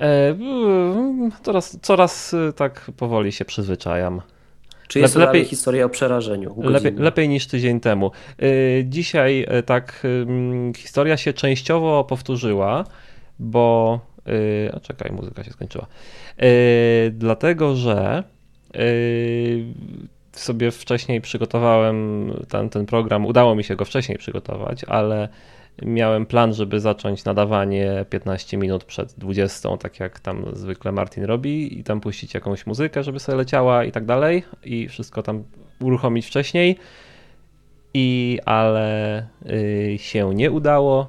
E, 0.00 0.28
mm, 0.30 1.30
coraz, 1.42 1.78
coraz 1.82 2.32
y, 2.34 2.52
tak 2.56 2.90
powoli 2.96 3.32
się 3.32 3.44
przyzwyczajam. 3.44 4.22
Czy 4.88 4.98
jest 5.00 5.14
dalej 5.18 5.28
lepiej- 5.28 5.48
historia 5.48 5.84
o 5.84 5.88
przerażeniu? 5.88 6.54
Lepiej, 6.62 6.92
lepiej 6.92 7.28
niż 7.28 7.46
tydzień 7.46 7.80
temu. 7.80 8.10
Y, 8.42 8.84
Dzisiaj 8.88 9.46
y, 9.58 9.62
tak 9.62 10.06
historia 10.76 11.16
się 11.16 11.32
częściowo 11.32 12.04
powtórzyła, 12.04 12.84
bo. 13.38 14.00
A 14.72 14.80
czekaj, 14.80 15.12
muzyka 15.12 15.44
się 15.44 15.50
skończyła. 15.50 15.86
Dlatego, 17.10 17.76
że 17.76 18.24
sobie 20.32 20.70
wcześniej 20.70 21.20
przygotowałem 21.20 22.30
ten, 22.48 22.68
ten 22.68 22.86
program. 22.86 23.26
Udało 23.26 23.54
mi 23.54 23.64
się 23.64 23.76
go 23.76 23.84
wcześniej 23.84 24.18
przygotować, 24.18 24.84
ale 24.84 25.28
miałem 25.82 26.26
plan, 26.26 26.54
żeby 26.54 26.80
zacząć 26.80 27.24
nadawanie 27.24 28.04
15 28.10 28.56
minut 28.56 28.84
przed 28.84 29.14
20, 29.18 29.76
tak 29.76 30.00
jak 30.00 30.20
tam 30.20 30.44
zwykle 30.52 30.92
Martin 30.92 31.24
robi, 31.24 31.78
i 31.78 31.84
tam 31.84 32.00
puścić 32.00 32.34
jakąś 32.34 32.66
muzykę, 32.66 33.02
żeby 33.02 33.20
sobie 33.20 33.38
leciała 33.38 33.84
i 33.84 33.92
tak 33.92 34.04
dalej, 34.04 34.42
i 34.64 34.88
wszystko 34.88 35.22
tam 35.22 35.44
uruchomić 35.80 36.26
wcześniej. 36.26 36.78
I 37.94 38.38
ale 38.44 39.26
y, 39.46 39.96
się 39.98 40.34
nie 40.34 40.50
udało 40.50 41.08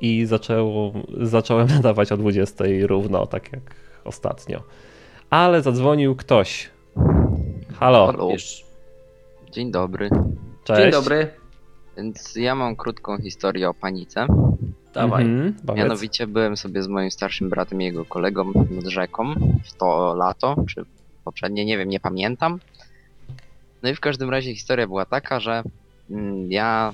i 0.00 0.26
zaczęło, 0.26 0.92
zacząłem 1.20 1.68
nadawać 1.76 2.12
o 2.12 2.16
20 2.16 2.64
równo, 2.82 3.26
tak 3.26 3.52
jak 3.52 3.74
ostatnio. 4.04 4.62
Ale 5.30 5.62
zadzwonił 5.62 6.16
ktoś. 6.16 6.70
Halo, 7.80 8.06
Halo. 8.06 8.28
Dzień 9.52 9.70
dobry. 9.70 10.10
cześć. 10.64 10.80
Dzień 10.80 10.90
dobry. 10.90 11.30
Więc 11.96 12.36
ja 12.36 12.54
mam 12.54 12.76
krótką 12.76 13.18
historię 13.18 13.68
o 13.68 13.74
panice. 13.74 14.26
Dawaj. 14.94 15.24
Mhm, 15.24 15.54
powiedz. 15.66 15.82
Mianowicie 15.84 16.26
byłem 16.26 16.56
sobie 16.56 16.82
z 16.82 16.88
moim 16.88 17.10
starszym 17.10 17.50
bratem 17.50 17.82
i 17.82 17.84
jego 17.84 18.04
kolegą 18.04 18.52
nad 18.70 18.84
rzeką 18.84 19.34
w 19.64 19.74
to 19.74 20.14
lato, 20.14 20.56
czy 20.68 20.84
poprzednie, 21.24 21.64
nie 21.64 21.78
wiem, 21.78 21.88
nie 21.88 22.00
pamiętam. 22.00 22.60
No 23.82 23.88
i 23.90 23.94
w 23.94 24.00
każdym 24.00 24.30
razie 24.30 24.54
historia 24.54 24.86
była 24.86 25.04
taka, 25.04 25.40
że 25.40 25.62
mm, 26.10 26.52
ja 26.52 26.92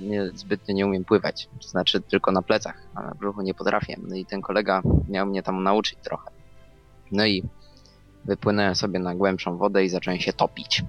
nie, 0.00 0.30
zbytnio 0.34 0.74
nie 0.74 0.86
umiem 0.86 1.04
pływać. 1.04 1.48
To 1.62 1.68
znaczy 1.68 2.00
tylko 2.00 2.32
na 2.32 2.42
plecach, 2.42 2.82
a 2.94 3.02
na 3.02 3.14
brzuchu 3.14 3.42
nie 3.42 3.54
potrafię. 3.54 3.96
No 4.08 4.16
i 4.16 4.26
ten 4.26 4.42
kolega 4.42 4.82
miał 5.08 5.26
mnie 5.26 5.42
tam 5.42 5.62
nauczyć 5.62 5.98
trochę. 6.02 6.30
No 7.12 7.26
i 7.26 7.42
wypłynąłem 8.24 8.74
sobie 8.74 8.98
na 8.98 9.14
głębszą 9.14 9.56
wodę 9.56 9.84
i 9.84 9.88
zacząłem 9.88 10.20
się 10.20 10.32
topić. 10.32 10.82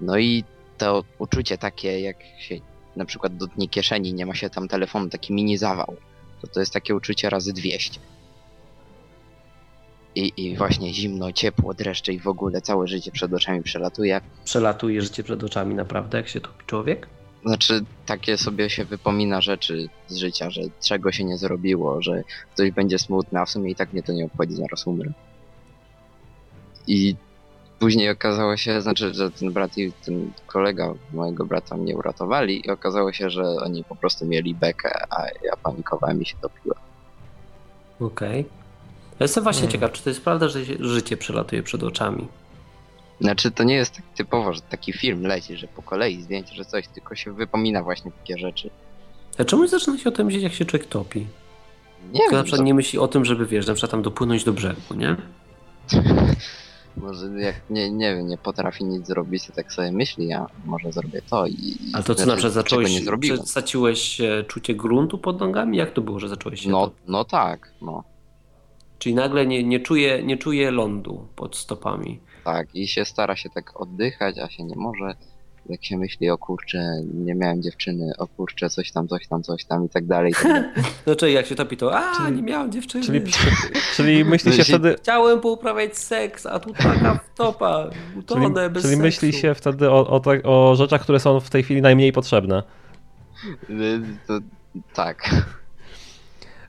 No 0.00 0.18
i 0.18 0.44
to 0.78 1.04
uczucie 1.18 1.58
takie, 1.58 2.00
jak 2.00 2.16
się 2.38 2.54
na 2.96 3.04
przykład 3.04 3.36
dotknie 3.36 3.68
kieszeni, 3.68 4.14
nie 4.14 4.26
ma 4.26 4.34
się 4.34 4.50
tam 4.50 4.68
telefonu, 4.68 5.08
taki 5.08 5.32
mini 5.32 5.56
zawał, 5.56 5.96
to 6.40 6.46
to 6.46 6.60
jest 6.60 6.72
takie 6.72 6.94
uczucie 6.94 7.30
razy 7.30 7.52
200. 7.52 8.00
I, 10.14 10.32
I 10.36 10.56
właśnie 10.56 10.94
zimno, 10.94 11.32
ciepło, 11.32 11.74
dreszcze 11.74 12.12
i 12.12 12.18
w 12.18 12.28
ogóle 12.28 12.60
całe 12.60 12.88
życie 12.88 13.12
przed 13.12 13.32
oczami 13.32 13.62
przelatuje. 13.62 14.20
Przelatuje 14.44 15.02
życie 15.02 15.24
przed 15.24 15.44
oczami 15.44 15.74
naprawdę, 15.74 16.18
jak 16.18 16.28
się 16.28 16.40
topi 16.40 16.66
człowiek? 16.66 17.08
Znaczy, 17.44 17.84
takie 18.06 18.38
sobie 18.38 18.70
się 18.70 18.84
wypomina 18.84 19.40
rzeczy 19.40 19.88
z 20.08 20.16
życia, 20.16 20.50
że 20.50 20.62
czego 20.84 21.12
się 21.12 21.24
nie 21.24 21.38
zrobiło, 21.38 22.02
że 22.02 22.22
ktoś 22.54 22.70
będzie 22.70 22.98
smutny, 22.98 23.40
a 23.40 23.44
w 23.44 23.50
sumie 23.50 23.70
i 23.70 23.74
tak 23.74 23.92
mnie 23.92 24.02
to 24.02 24.12
nie 24.12 24.24
obchodzi, 24.24 24.54
zaraz 24.54 24.86
umrę. 24.86 25.12
I 26.86 27.16
później 27.78 28.10
okazało 28.10 28.56
się, 28.56 28.80
znaczy, 28.82 29.14
że 29.14 29.30
ten 29.30 29.52
brat 29.52 29.78
i 29.78 29.92
ten 29.92 30.32
kolega 30.46 30.94
mojego 31.12 31.46
brata 31.46 31.76
mnie 31.76 31.96
uratowali 31.96 32.66
i 32.66 32.70
okazało 32.70 33.12
się, 33.12 33.30
że 33.30 33.42
oni 33.42 33.84
po 33.84 33.96
prostu 33.96 34.26
mieli 34.26 34.54
bekę, 34.54 34.90
a 35.10 35.26
ja 35.44 35.56
panikowałem 35.62 36.22
i 36.22 36.26
się 36.26 36.36
topiłem. 36.40 36.78
Okej. 38.00 38.44
Ja 39.20 39.24
jestem 39.24 39.44
właśnie 39.44 39.60
Hmm. 39.60 39.72
ciekaw, 39.72 39.92
czy 39.92 40.02
to 40.02 40.10
jest 40.10 40.24
prawda, 40.24 40.48
że 40.48 40.60
życie 40.80 41.16
przelatuje 41.16 41.62
przed 41.62 41.82
oczami? 41.82 42.28
Znaczy, 43.20 43.50
to 43.50 43.64
nie 43.64 43.74
jest 43.74 43.94
tak 43.94 44.04
typowo, 44.16 44.52
że 44.52 44.60
taki 44.60 44.92
film 44.92 45.22
leci, 45.22 45.56
że 45.56 45.68
po 45.68 45.82
kolei 45.82 46.22
zdjęcie, 46.22 46.54
że 46.54 46.64
coś, 46.64 46.88
tylko 46.88 47.14
się 47.14 47.32
wypomina 47.32 47.82
właśnie 47.82 48.10
takie 48.10 48.38
rzeczy. 48.38 48.70
A 49.38 49.44
czemu 49.44 49.66
zaczyna 49.66 49.98
się 49.98 50.08
o 50.08 50.12
tym 50.12 50.26
myśleć, 50.26 50.42
jak 50.42 50.52
się 50.52 50.64
człowiek 50.64 50.88
topi? 50.88 51.26
Nie 52.12 52.20
To 52.20 52.24
na 52.26 52.30
wiem, 52.36 52.44
przykład 52.44 52.58
co- 52.58 52.64
nie 52.64 52.74
myśli 52.74 52.98
o 52.98 53.08
tym, 53.08 53.24
żeby 53.24 53.46
wiesz, 53.46 53.66
na 53.66 53.74
przykład 53.74 53.90
tam 53.90 54.02
dopłynąć 54.02 54.44
do 54.44 54.52
brzegu, 54.52 54.94
nie? 54.96 55.16
może 56.96 57.26
jak 57.40 57.54
nie, 57.70 57.90
nie 57.90 58.16
wiem, 58.16 58.26
nie 58.28 58.38
potrafi 58.38 58.84
nic 58.84 59.06
zrobić, 59.06 59.46
to 59.46 59.52
tak 59.52 59.72
sobie 59.72 59.92
myśli, 59.92 60.28
ja 60.28 60.46
może 60.64 60.92
zrobię 60.92 61.22
to 61.30 61.46
i... 61.46 61.76
Ale 61.92 62.04
to 62.04 62.14
co, 62.14 62.22
znaczy, 62.22 62.28
na 62.28 62.36
przykład 62.36 62.66
czego 62.66 62.82
zacząłeś, 62.82 63.30
nie 63.30 63.36
straciłeś 63.46 64.20
e, 64.20 64.44
czucie 64.44 64.74
gruntu 64.74 65.18
pod 65.18 65.40
nogami? 65.40 65.76
Jak 65.76 65.92
to 65.92 66.00
było, 66.00 66.20
że 66.20 66.28
zacząłeś 66.28 66.60
się 66.60 66.70
No, 66.70 66.86
topić? 66.86 67.02
no 67.08 67.24
tak, 67.24 67.72
no. 67.82 68.04
Czyli 68.98 69.14
nagle 69.14 69.46
nie, 69.46 69.64
nie, 69.64 69.80
czuje, 69.80 70.22
nie 70.22 70.36
czuje 70.36 70.70
lądu 70.70 71.26
pod 71.36 71.56
stopami. 71.56 72.20
Tak, 72.52 72.74
i 72.74 72.88
się 72.88 73.04
stara 73.04 73.36
się 73.36 73.50
tak 73.50 73.80
oddychać, 73.80 74.38
a 74.38 74.48
się 74.50 74.64
nie 74.64 74.76
może. 74.76 75.14
Jak 75.68 75.84
się 75.84 75.96
myśli, 75.96 76.30
o 76.30 76.38
kurczę, 76.38 76.78
nie 77.14 77.34
miałem 77.34 77.62
dziewczyny, 77.62 78.12
o 78.18 78.26
kurczę, 78.26 78.70
coś 78.70 78.92
tam, 78.92 79.08
coś 79.08 79.26
tam, 79.26 79.42
coś 79.42 79.64
tam 79.64 79.84
i 79.84 79.88
tak 79.88 80.06
dalej. 80.06 80.32
i 80.40 80.48
dalej. 80.48 80.64
Znaczy 81.04 81.30
jak 81.30 81.46
się 81.46 81.54
topi, 81.54 81.76
to 81.76 81.98
a, 81.98 82.16
Czyli- 82.16 82.36
nie 82.36 82.42
miałem 82.42 82.72
dziewczyny. 82.72 83.04
Czyli, 83.04 83.20
czyli 83.96 84.24
myśli 84.24 84.52
się 84.52 84.64
wtedy. 84.64 84.96
Chciałem 85.02 85.40
pouprawiać 85.40 85.98
seks, 85.98 86.46
a 86.46 86.58
tu 86.58 86.72
taka 86.72 87.14
wtopa, 87.34 87.90
Czyli, 87.90 88.18
utonę 88.20 88.70
bez 88.70 88.82
czyli 88.82 88.94
seksu. 88.96 89.02
myśli 89.02 89.32
się 89.32 89.54
wtedy 89.54 89.90
o, 89.90 90.08
o, 90.08 90.20
tak- 90.20 90.40
o 90.44 90.74
rzeczach, 90.76 91.02
które 91.02 91.20
są 91.20 91.40
w 91.40 91.50
tej 91.50 91.62
chwili 91.62 91.82
najmniej 91.82 92.12
potrzebne. 92.12 92.62
To, 94.26 94.38
tak. 94.94 95.30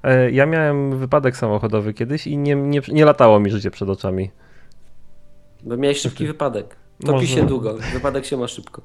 E, 0.04 0.32
Ja 0.32 0.46
miałem 0.46 1.00
wypadek 1.00 1.38
samochodowy 1.38 1.94
kiedyś 1.94 2.28
i 2.28 2.38
nie, 2.38 2.56
nie, 2.56 2.82
nie 2.88 3.06
latało 3.06 3.40
mi 3.40 3.52
życie 3.52 3.72
przed 3.72 3.90
oczami. 3.90 4.32
Bo 5.64 5.78
miałeś 5.78 6.00
szybki 6.02 6.28
wypadek. 6.28 6.76
Topi 7.00 7.12
Może- 7.12 7.28
się 7.28 7.46
długo, 7.46 7.78
wypadek 7.94 8.26
się 8.26 8.38
ma 8.38 8.48
szybko. 8.48 8.82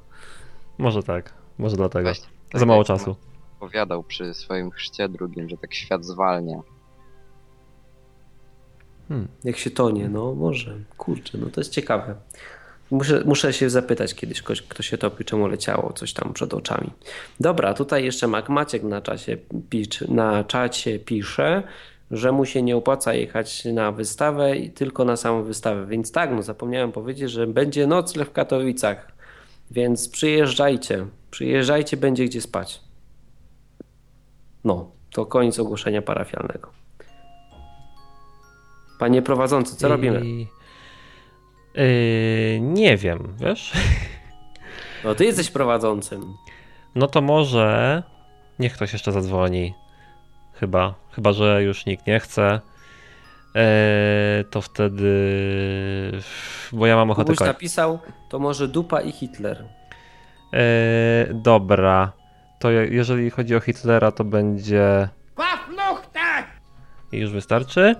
Może 0.77 1.03
tak, 1.03 1.33
może 1.57 1.75
dlatego. 1.75 2.03
Właśnie, 2.09 2.27
tak 2.49 2.59
Za 2.59 2.65
mało 2.65 2.79
jak 2.79 2.87
czasu. 2.87 3.15
Opowiadał 3.57 4.03
przy 4.03 4.33
swoim 4.33 4.71
chrzcie 4.71 5.09
drugim, 5.09 5.49
że 5.49 5.57
tak 5.57 5.73
świat 5.73 6.05
zwalnia. 6.05 6.61
Hmm. 9.07 9.27
Jak 9.43 9.57
się 9.57 9.71
tonie, 9.71 10.09
no 10.09 10.35
może. 10.35 10.75
Kurczę, 10.97 11.37
no 11.37 11.49
to 11.49 11.61
jest 11.61 11.71
ciekawe. 11.71 12.15
Muszę, 12.91 13.23
muszę 13.25 13.53
się 13.53 13.69
zapytać 13.69 14.15
kiedyś 14.15 14.41
kogoś, 14.41 14.61
kto 14.61 14.83
się 14.83 14.97
topi, 14.97 15.25
czemu 15.25 15.47
leciało 15.47 15.93
coś 15.93 16.13
tam 16.13 16.33
przed 16.33 16.53
oczami. 16.53 16.91
Dobra, 17.39 17.73
tutaj 17.73 18.05
jeszcze 18.05 18.27
Mac 18.27 18.49
Maciek 18.49 18.83
na, 18.83 19.01
czasie, 19.01 19.37
na 20.07 20.43
czacie 20.43 20.99
pisze, 20.99 21.63
że 22.11 22.31
mu 22.31 22.45
się 22.45 22.61
nie 22.61 22.77
opłaca 22.77 23.13
jechać 23.13 23.65
na 23.65 23.91
wystawę 23.91 24.57
i 24.57 24.69
tylko 24.69 25.05
na 25.05 25.17
samą 25.17 25.43
wystawę. 25.43 25.85
Więc 25.85 26.11
tak, 26.11 26.31
no 26.31 26.43
zapomniałem 26.43 26.91
powiedzieć, 26.91 27.31
że 27.31 27.47
będzie 27.47 27.87
nocleg 27.87 28.29
w 28.29 28.31
Katowicach. 28.31 29.11
Więc 29.71 30.09
przyjeżdżajcie. 30.09 31.05
Przyjeżdżajcie, 31.31 31.97
będzie 31.97 32.25
gdzie 32.25 32.41
spać. 32.41 32.81
No, 34.63 34.91
to 35.11 35.25
koniec 35.25 35.59
ogłoszenia 35.59 36.01
parafialnego. 36.01 36.69
Panie 38.99 39.21
prowadzący, 39.21 39.75
co 39.75 39.87
robimy? 39.87 40.21
I... 40.25 40.47
Yy, 41.75 42.59
nie 42.61 42.97
wiem, 42.97 43.33
wiesz? 43.39 43.73
No 45.03 45.15
ty 45.15 45.25
jesteś 45.25 45.51
prowadzącym. 45.51 46.33
No 46.95 47.07
to 47.07 47.21
może 47.21 48.03
niech 48.59 48.73
ktoś 48.73 48.93
jeszcze 48.93 49.11
zadzwoni. 49.11 49.73
Chyba, 50.59 50.93
chyba 51.11 51.33
że 51.33 51.63
już 51.63 51.85
nikt 51.85 52.07
nie 52.07 52.19
chce. 52.19 52.59
Eee, 53.55 54.45
to 54.45 54.61
wtedy. 54.61 55.11
Bo 56.73 56.87
ja 56.87 56.95
mam 56.95 57.11
ochotę 57.11 57.35
koń. 57.35 57.47
napisał, 57.47 57.99
to 58.29 58.39
może 58.39 58.67
dupa 58.67 59.01
i 59.01 59.11
Hitler. 59.11 59.65
Eee, 60.53 61.27
dobra. 61.33 62.11
To 62.59 62.71
je- 62.71 62.87
jeżeli 62.87 63.29
chodzi 63.29 63.55
o 63.55 63.59
Hitlera, 63.59 64.11
to 64.11 64.23
będzie. 64.23 65.09
I 67.11 67.17
już 67.17 67.31
wystarczy. 67.31 67.95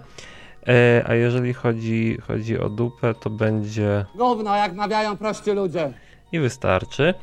Eee, 0.68 1.04
a 1.06 1.14
jeżeli 1.16 1.54
chodzi, 1.54 2.18
chodzi 2.28 2.60
o 2.60 2.70
dupę, 2.70 3.14
to 3.14 3.30
będzie. 3.30 4.06
Gówno, 4.16 4.56
jak 4.56 4.74
mawiają 4.76 5.18
prości 5.18 5.52
ludzie. 5.52 5.94
I 6.32 6.40
wystarczy. 6.40 7.14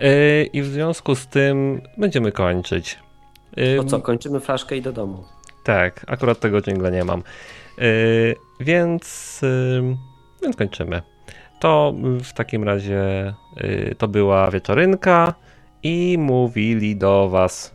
Eee, 0.00 0.50
I 0.52 0.62
w 0.62 0.66
związku 0.66 1.14
z 1.14 1.26
tym 1.26 1.80
będziemy 1.98 2.32
kończyć. 2.32 2.98
To 3.76 3.84
co, 3.84 4.00
kończymy 4.00 4.40
flaszkę 4.40 4.76
i 4.76 4.82
do 4.82 4.92
domu. 4.92 5.24
Tak, 5.64 6.04
akurat 6.06 6.40
tego 6.40 6.60
dżingla 6.60 6.90
nie 6.90 7.04
mam. 7.04 7.22
Yy, 7.78 8.36
więc, 8.60 9.40
więc 10.42 10.56
kończymy. 10.56 11.02
To 11.60 11.94
w 12.24 12.32
takim 12.32 12.64
razie 12.64 13.34
yy, 13.56 13.94
to 13.98 14.08
była 14.08 14.50
wieczorynka 14.50 15.34
i 15.82 16.16
mówili 16.18 16.96
do 16.96 17.28
was. 17.28 17.74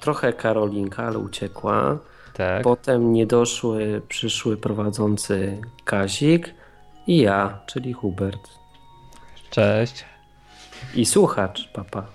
Trochę 0.00 0.32
Karolinka, 0.32 1.04
ale 1.04 1.18
uciekła. 1.18 1.98
Tak. 2.34 2.62
Potem 2.62 3.12
niedoszły, 3.12 4.02
przyszły 4.08 4.56
prowadzący 4.56 5.60
Kazik 5.84 6.54
i 7.06 7.16
ja, 7.18 7.60
czyli 7.66 7.92
Hubert. 7.92 8.48
Cześć. 9.50 10.04
I 10.94 11.06
słuchacz, 11.06 11.68
papa. 11.72 12.06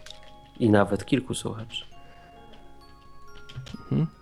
I 0.59 0.69
nawet 0.69 1.05
kilku 1.05 1.33
słuchaczy. 1.33 1.90
Mhm. 3.73 4.20